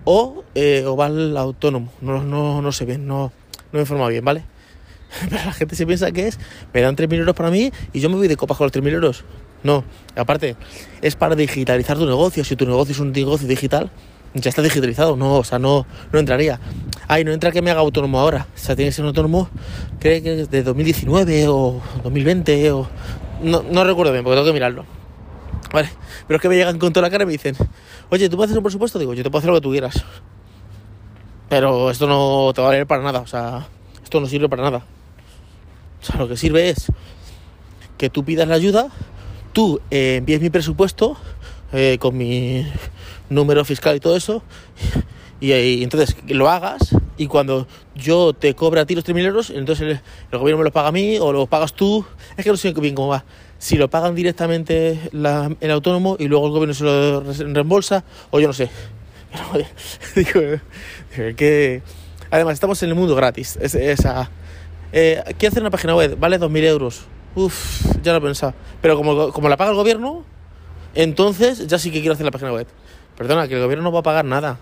O, 0.04 0.44
eh, 0.54 0.84
o 0.86 0.96
va 0.96 1.06
al 1.06 1.36
autónomo. 1.36 1.92
No, 2.00 2.22
no, 2.22 2.62
no 2.62 2.72
sé 2.72 2.84
bien, 2.84 3.06
no, 3.06 3.24
no 3.24 3.32
me 3.72 3.80
informa 3.80 4.08
bien, 4.08 4.24
¿vale? 4.24 4.44
Pero 5.30 5.44
la 5.44 5.52
gente 5.52 5.76
se 5.76 5.86
piensa 5.86 6.10
que 6.10 6.28
es, 6.28 6.38
me 6.72 6.80
dan 6.80 6.96
3.000 6.96 7.18
euros 7.18 7.34
para 7.34 7.50
mí 7.50 7.70
y 7.92 8.00
yo 8.00 8.08
me 8.10 8.16
voy 8.16 8.28
de 8.28 8.36
copas 8.36 8.56
con 8.56 8.66
los 8.66 8.72
3.000 8.72 8.92
euros. 8.92 9.24
No, 9.62 9.84
aparte, 10.16 10.56
es 11.02 11.14
para 11.14 11.36
digitalizar 11.36 11.96
tu 11.96 12.06
negocio. 12.06 12.44
Si 12.44 12.56
tu 12.56 12.66
negocio 12.66 12.92
es 12.92 12.98
un 12.98 13.12
negocio 13.12 13.46
digital, 13.46 13.90
ya 14.34 14.48
está 14.48 14.62
digitalizado. 14.62 15.16
No, 15.16 15.36
o 15.36 15.44
sea, 15.44 15.58
no, 15.58 15.86
no 16.12 16.18
entraría. 16.18 16.58
Ay, 17.06 17.24
no 17.24 17.32
entra 17.32 17.52
que 17.52 17.62
me 17.62 17.70
haga 17.70 17.80
autónomo 17.80 18.18
ahora. 18.18 18.48
O 18.54 18.58
sea, 18.58 18.74
tiene 18.74 18.90
que 18.90 18.94
ser 18.94 19.04
un 19.04 19.08
autónomo, 19.08 19.48
creo 20.00 20.22
que 20.22 20.42
es 20.42 20.50
de 20.50 20.62
2019 20.62 21.48
o 21.48 21.80
2020 22.02 22.70
o... 22.72 22.88
No, 23.42 23.62
no 23.62 23.84
recuerdo 23.84 24.12
bien, 24.12 24.24
porque 24.24 24.36
tengo 24.36 24.46
que 24.46 24.52
mirarlo. 24.52 24.84
Vale, 25.72 25.90
pero 26.26 26.36
es 26.36 26.42
que 26.42 26.48
me 26.48 26.56
llegan 26.56 26.78
con 26.78 26.92
toda 26.92 27.06
la 27.06 27.10
cara 27.10 27.24
y 27.24 27.26
me 27.26 27.32
dicen, 27.32 27.56
oye, 28.10 28.28
¿tú 28.28 28.36
puedes 28.36 28.50
hacer 28.50 28.58
un 28.58 28.64
presupuesto? 28.64 28.98
Digo, 28.98 29.14
yo 29.14 29.22
te 29.22 29.30
puedo 29.30 29.38
hacer 29.40 29.50
lo 29.50 29.56
que 29.56 29.62
tú 29.62 29.70
quieras. 29.70 30.04
Pero 31.48 31.90
esto 31.90 32.06
no 32.06 32.52
te 32.54 32.60
va 32.60 32.68
a 32.68 32.70
valer 32.70 32.86
para 32.86 33.02
nada, 33.02 33.20
o 33.20 33.26
sea, 33.26 33.66
esto 34.02 34.20
no 34.20 34.26
sirve 34.26 34.48
para 34.48 34.62
nada. 34.62 34.84
O 36.00 36.04
sea, 36.04 36.16
lo 36.16 36.28
que 36.28 36.36
sirve 36.36 36.68
es 36.68 36.86
que 37.96 38.10
tú 38.10 38.24
pidas 38.24 38.48
la 38.48 38.54
ayuda, 38.54 38.88
tú 39.52 39.80
eh, 39.90 40.16
envíes 40.16 40.40
mi 40.40 40.50
presupuesto 40.50 41.16
eh, 41.72 41.98
con 42.00 42.16
mi 42.16 42.66
número 43.30 43.64
fiscal 43.64 43.96
y 43.96 44.00
todo 44.00 44.16
eso. 44.16 44.42
Y, 45.40 45.52
y 45.52 45.82
entonces 45.82 46.16
lo 46.28 46.48
hagas 46.48 46.94
y 47.22 47.26
cuando 47.28 47.66
yo 47.94 48.32
te 48.32 48.54
cobre 48.54 48.80
a 48.80 48.86
ti 48.86 48.94
los 48.94 49.04
3.000 49.04 49.24
euros, 49.26 49.50
entonces 49.50 50.00
el, 50.30 50.38
gobierno 50.38 50.58
me 50.58 50.64
los 50.64 50.72
paga 50.72 50.88
a 50.88 50.92
mí 50.92 51.18
o 51.18 51.32
lo 51.32 51.46
pagas 51.46 51.72
tú. 51.72 52.04
Es 52.36 52.44
que 52.44 52.50
no 52.50 52.56
sé 52.56 52.72
bien 52.72 52.94
cómo 52.94 53.08
va. 53.08 53.24
Si 53.58 53.76
lo 53.76 53.88
pagan 53.88 54.14
directamente 54.14 54.98
la- 55.12 55.54
el 55.60 55.70
autónomo 55.70 56.16
y 56.18 56.26
luego 56.28 56.46
el 56.46 56.52
gobierno 56.52 56.74
se 56.74 56.84
lo 56.84 57.20
re- 57.20 57.52
reembolsa 57.54 58.04
o 58.30 58.40
yo 58.40 58.48
no 58.48 58.52
sé. 58.52 58.68
Digo, 60.16 60.40
digo, 60.40 61.36
que... 61.36 61.82
Además, 62.30 62.54
estamos 62.54 62.82
en 62.82 62.88
el 62.88 62.94
mundo 62.94 63.14
gratis. 63.14 63.58
Es, 63.60 63.74
esa, 63.74 64.30
eh, 64.92 65.22
quiero 65.38 65.52
hacer 65.52 65.62
una 65.62 65.70
página 65.70 65.94
web, 65.94 66.16
vale 66.18 66.40
2.000 66.40 66.64
euros. 66.64 67.02
Uf, 67.34 67.84
ya 68.02 68.12
lo 68.12 68.18
he 68.18 68.20
pensado. 68.22 68.54
Pero 68.80 68.96
como, 68.96 69.32
como 69.32 69.48
la 69.50 69.56
paga 69.56 69.70
el 69.70 69.76
gobierno, 69.76 70.24
entonces 70.94 71.66
ya 71.66 71.78
sí 71.78 71.90
que 71.90 72.00
quiero 72.00 72.14
hacer 72.14 72.24
la 72.24 72.30
página 72.32 72.52
web. 72.52 72.66
Perdona, 73.16 73.48
que 73.48 73.54
el 73.54 73.60
gobierno 73.62 73.84
no 73.84 73.92
va 73.92 74.00
a 74.00 74.02
pagar 74.02 74.24
nada. 74.24 74.58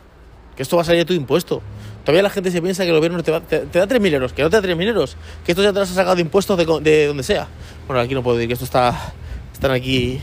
Que 0.56 0.62
esto 0.64 0.76
va 0.76 0.82
a 0.82 0.84
salir 0.84 1.00
de 1.00 1.04
tu 1.04 1.14
impuesto. 1.14 1.62
Todavía 2.04 2.22
la 2.22 2.30
gente 2.30 2.50
se 2.50 2.60
piensa 2.62 2.82
que 2.84 2.90
el 2.90 2.96
gobierno 2.96 3.22
te, 3.22 3.32
te- 3.40 3.78
da 3.78 3.86
3.000 3.86 4.14
euros. 4.14 4.32
Que 4.32 4.42
no 4.42 4.50
te 4.50 4.60
da 4.60 4.66
3.000 4.66 4.88
euros. 4.88 5.16
Que 5.44 5.52
esto 5.52 5.62
ya 5.62 5.68
te 5.70 5.74
lo 5.76 5.82
has 5.82 5.88
sacado 5.90 6.16
de 6.16 6.22
impuestos 6.22 6.56
de, 6.56 6.64
de 6.82 7.06
donde 7.06 7.22
sea. 7.22 7.46
Bueno, 7.86 8.00
aquí 8.02 8.14
no 8.14 8.22
puedo 8.22 8.36
decir 8.36 8.48
que 8.48 8.54
esto 8.54 8.64
está... 8.64 9.12
Están 9.52 9.72
aquí 9.72 10.20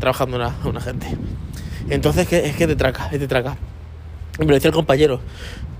trabajando 0.00 0.36
una, 0.36 0.56
una 0.64 0.80
gente. 0.80 1.06
Entonces, 1.90 2.26
que, 2.26 2.46
es 2.46 2.56
que 2.56 2.66
te 2.66 2.74
traca, 2.76 3.08
es 3.12 3.18
te 3.18 3.28
traca. 3.28 3.56
Me 4.38 4.46
lo 4.46 4.54
decía 4.54 4.68
el 4.68 4.74
compañero. 4.74 5.20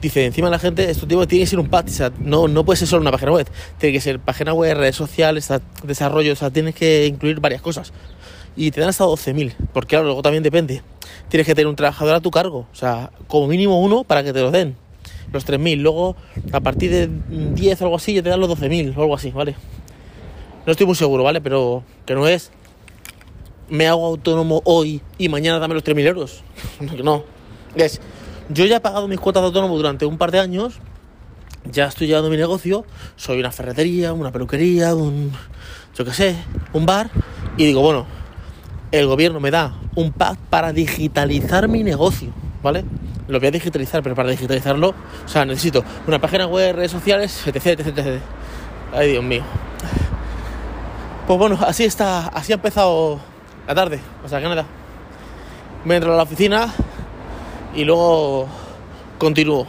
Dice, 0.02 0.26
encima 0.26 0.50
la 0.50 0.58
gente, 0.58 0.90
esto 0.90 1.06
tiene 1.06 1.26
que 1.26 1.46
ser 1.46 1.58
un 1.58 1.68
pack, 1.68 1.86
o 1.86 1.90
sea, 1.90 2.12
no, 2.18 2.46
no 2.48 2.64
puede 2.64 2.76
ser 2.76 2.86
solo 2.86 3.00
una 3.02 3.10
página 3.10 3.32
web. 3.32 3.48
Tiene 3.78 3.92
que 3.94 4.00
ser 4.00 4.20
página 4.20 4.52
web, 4.52 4.76
redes 4.76 4.94
sociales, 4.96 5.48
desarrollo, 5.82 6.32
o 6.34 6.36
sea, 6.36 6.50
tienes 6.50 6.74
que 6.74 7.06
incluir 7.06 7.40
varias 7.40 7.62
cosas. 7.62 7.92
Y 8.56 8.70
te 8.70 8.80
dan 8.80 8.90
hasta 8.90 9.04
12.000, 9.04 9.54
porque 9.72 9.88
claro, 9.90 10.04
luego 10.04 10.22
también 10.22 10.42
depende. 10.42 10.82
Tienes 11.28 11.46
que 11.46 11.54
tener 11.54 11.66
un 11.68 11.76
trabajador 11.76 12.14
a 12.14 12.20
tu 12.20 12.30
cargo, 12.30 12.66
o 12.70 12.74
sea, 12.76 13.10
como 13.26 13.46
mínimo 13.48 13.80
uno 13.80 14.04
para 14.04 14.22
que 14.22 14.32
te 14.32 14.40
lo 14.40 14.50
den. 14.50 14.76
Los 15.32 15.46
3.000, 15.46 15.76
luego 15.80 16.16
a 16.52 16.60
partir 16.60 16.90
de 16.90 17.10
10 17.28 17.82
o 17.82 17.84
algo 17.84 17.96
así, 17.96 18.14
ya 18.14 18.22
te 18.22 18.30
dan 18.30 18.40
los 18.40 18.48
12.000 18.50 18.96
o 18.96 19.02
algo 19.02 19.14
así, 19.14 19.30
¿vale? 19.30 19.56
No 20.64 20.72
estoy 20.72 20.86
muy 20.86 20.96
seguro, 20.96 21.22
¿vale? 21.22 21.40
Pero 21.40 21.82
que 22.06 22.14
no 22.14 22.26
es 22.26 22.50
me 23.70 23.86
hago 23.86 24.06
autónomo 24.06 24.62
hoy 24.64 25.02
y 25.18 25.28
mañana 25.28 25.58
dame 25.58 25.74
los 25.74 25.84
3.000 25.84 26.06
euros. 26.06 26.42
No. 27.04 27.24
Es, 27.74 28.00
yo 28.48 28.64
ya 28.64 28.76
he 28.76 28.80
pagado 28.80 29.08
mis 29.08 29.20
cuotas 29.20 29.42
de 29.42 29.48
autónomo 29.48 29.76
durante 29.76 30.06
un 30.06 30.16
par 30.16 30.30
de 30.30 30.40
años, 30.40 30.80
ya 31.70 31.86
estoy 31.86 32.06
llevando 32.06 32.30
mi 32.30 32.36
negocio, 32.36 32.84
soy 33.16 33.40
una 33.40 33.52
ferretería, 33.52 34.12
una 34.14 34.32
peluquería, 34.32 34.94
un, 34.94 35.32
yo 35.94 36.04
qué 36.04 36.12
sé, 36.12 36.36
un 36.72 36.86
bar, 36.86 37.10
y 37.58 37.66
digo, 37.66 37.82
bueno, 37.82 38.06
el 38.90 39.06
gobierno 39.06 39.38
me 39.38 39.50
da 39.50 39.78
un 39.96 40.12
pack 40.12 40.38
para 40.48 40.72
digitalizar 40.72 41.68
mi 41.68 41.84
negocio, 41.84 42.30
¿vale? 42.62 42.84
Lo 43.28 43.38
voy 43.38 43.48
a 43.48 43.50
digitalizar, 43.50 44.02
pero 44.02 44.14
para 44.14 44.30
digitalizarlo, 44.30 44.94
o 45.24 45.28
sea, 45.28 45.44
necesito 45.44 45.84
una 46.06 46.18
página 46.18 46.46
web, 46.46 46.74
redes 46.74 46.90
sociales, 46.90 47.46
etc, 47.46 47.66
etc, 47.66 47.98
etc. 47.98 48.22
Ay, 48.92 49.12
Dios 49.12 49.22
mío. 49.22 49.42
Pues 51.26 51.38
bueno, 51.38 51.58
así 51.60 51.84
está, 51.84 52.28
así 52.28 52.52
ha 52.52 52.54
empezado 52.54 53.20
la 53.66 53.74
tarde, 53.74 54.00
o 54.24 54.28
sea 54.28 54.40
que 54.40 54.48
nada. 54.48 54.64
Me 55.84 55.96
entro 55.96 56.14
a 56.14 56.16
la 56.16 56.22
oficina 56.22 56.72
y 57.74 57.84
luego 57.84 58.48
continúo. 59.18 59.66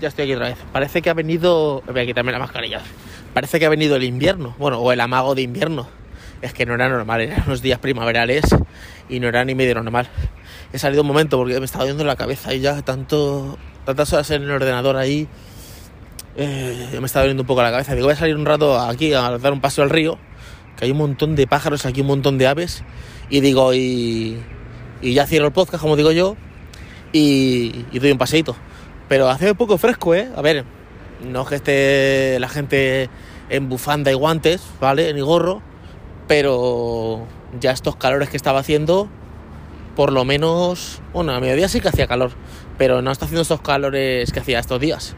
Ya 0.00 0.08
estoy 0.08 0.24
aquí 0.24 0.34
otra 0.34 0.48
vez. 0.48 0.58
Parece 0.72 1.00
que 1.00 1.10
ha 1.10 1.14
venido. 1.14 1.82
Voy 1.86 2.00
a 2.00 2.04
quitarme 2.04 2.32
la 2.32 2.40
mascarilla. 2.40 2.80
Parece 3.32 3.60
que 3.60 3.66
ha 3.66 3.68
venido 3.68 3.94
el 3.94 4.02
invierno. 4.02 4.56
Bueno, 4.58 4.80
o 4.80 4.90
el 4.90 5.00
amago 5.00 5.36
de 5.36 5.42
invierno. 5.42 5.86
Es 6.42 6.52
que 6.52 6.66
no 6.66 6.74
era 6.74 6.88
normal, 6.88 7.20
eran 7.20 7.44
unos 7.46 7.62
días 7.62 7.78
primaverales 7.78 8.44
y 9.08 9.20
no 9.20 9.28
era 9.28 9.44
ni 9.44 9.54
medio 9.54 9.76
normal. 9.76 10.08
He 10.72 10.78
salido 10.78 11.02
un 11.02 11.08
momento 11.08 11.36
porque 11.36 11.58
me 11.58 11.66
estaba 11.66 11.84
dando 11.84 12.04
la 12.04 12.16
cabeza 12.16 12.54
y 12.54 12.60
ya 12.60 12.80
tanto, 12.82 13.58
tantas 13.84 14.12
horas 14.12 14.30
en 14.30 14.42
el 14.42 14.50
ordenador 14.50 14.96
ahí. 14.96 15.28
eh, 16.36 16.96
me 16.98 17.06
estaba 17.06 17.24
doliendo 17.24 17.42
un 17.42 17.46
poco 17.46 17.62
la 17.62 17.70
cabeza. 17.70 17.94
Digo, 17.94 18.06
voy 18.06 18.14
a 18.14 18.16
salir 18.16 18.36
un 18.36 18.46
rato 18.46 18.78
aquí 18.80 19.12
a 19.12 19.38
dar 19.38 19.52
un 19.52 19.60
paso 19.60 19.82
al 19.82 19.90
río. 19.90 20.18
Que 20.76 20.86
hay 20.86 20.90
un 20.90 20.96
montón 20.98 21.36
de 21.36 21.46
pájaros 21.46 21.84
aquí, 21.84 22.00
un 22.00 22.06
montón 22.06 22.38
de 22.38 22.46
aves. 22.46 22.84
Y 23.28 23.40
digo, 23.40 23.74
y, 23.74 24.38
ya 25.02 25.26
cierro 25.26 25.46
el 25.46 25.52
podcast, 25.52 25.82
como 25.82 25.96
digo 25.96 26.10
yo. 26.12 26.36
Y, 27.12 27.84
y 27.92 27.98
doy 27.98 28.10
un 28.12 28.18
paseíto. 28.18 28.56
Pero 29.08 29.28
hace 29.28 29.50
un 29.50 29.56
poco 29.56 29.76
fresco, 29.76 30.14
¿eh? 30.14 30.30
A 30.34 30.40
ver, 30.40 30.64
no 31.22 31.42
es 31.42 31.48
que 31.48 31.54
esté 31.56 32.40
la 32.40 32.48
gente 32.48 33.10
en 33.50 33.68
bufanda 33.68 34.10
y 34.10 34.14
guantes, 34.14 34.62
¿vale? 34.80 35.12
Ni 35.12 35.20
gorro. 35.20 35.60
Pero 36.28 37.26
ya 37.60 37.72
estos 37.72 37.96
calores 37.96 38.30
que 38.30 38.38
estaba 38.38 38.60
haciendo, 38.60 39.10
por 39.96 40.12
lo 40.12 40.24
menos, 40.24 41.00
bueno, 41.12 41.32
a 41.32 41.40
mediodía 41.40 41.68
sí 41.68 41.80
que 41.80 41.88
hacía 41.88 42.06
calor, 42.06 42.32
pero 42.78 43.02
no 43.02 43.10
está 43.10 43.26
haciendo 43.26 43.42
estos 43.42 43.60
calores 43.60 44.32
que 44.32 44.40
hacía 44.40 44.58
estos 44.58 44.80
días. 44.80 45.14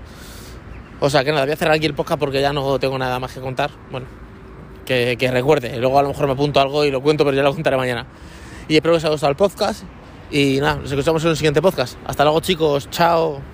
O 1.00 1.10
sea 1.10 1.24
que 1.24 1.30
nada, 1.30 1.44
voy 1.44 1.52
a 1.52 1.56
cerrar 1.56 1.74
aquí 1.74 1.86
el 1.86 1.94
podcast 1.94 2.18
porque 2.18 2.40
ya 2.40 2.52
no 2.52 2.78
tengo 2.78 2.98
nada 2.98 3.18
más 3.18 3.32
que 3.32 3.40
contar. 3.40 3.70
Bueno, 3.90 4.06
que, 4.84 5.16
recuerde. 5.30 5.78
Luego 5.78 5.98
a 5.98 6.02
lo 6.02 6.08
mejor 6.08 6.26
me 6.26 6.32
apunto 6.32 6.60
algo 6.60 6.84
y 6.84 6.90
lo 6.90 7.02
cuento, 7.02 7.24
pero 7.24 7.36
ya 7.36 7.42
lo 7.42 7.52
contaré 7.52 7.76
mañana. 7.76 8.06
Y 8.68 8.76
espero 8.76 8.94
que 8.94 8.98
os 8.98 9.04
haya 9.04 9.12
gustado 9.12 9.30
el 9.30 9.36
podcast. 9.36 9.84
Y 10.30 10.58
nada, 10.60 10.76
nos 10.76 10.90
escuchamos 10.90 11.22
en 11.24 11.30
el 11.30 11.36
siguiente 11.36 11.60
podcast. 11.60 11.98
Hasta 12.06 12.24
luego 12.24 12.40
chicos, 12.40 12.88
chao. 12.90 13.53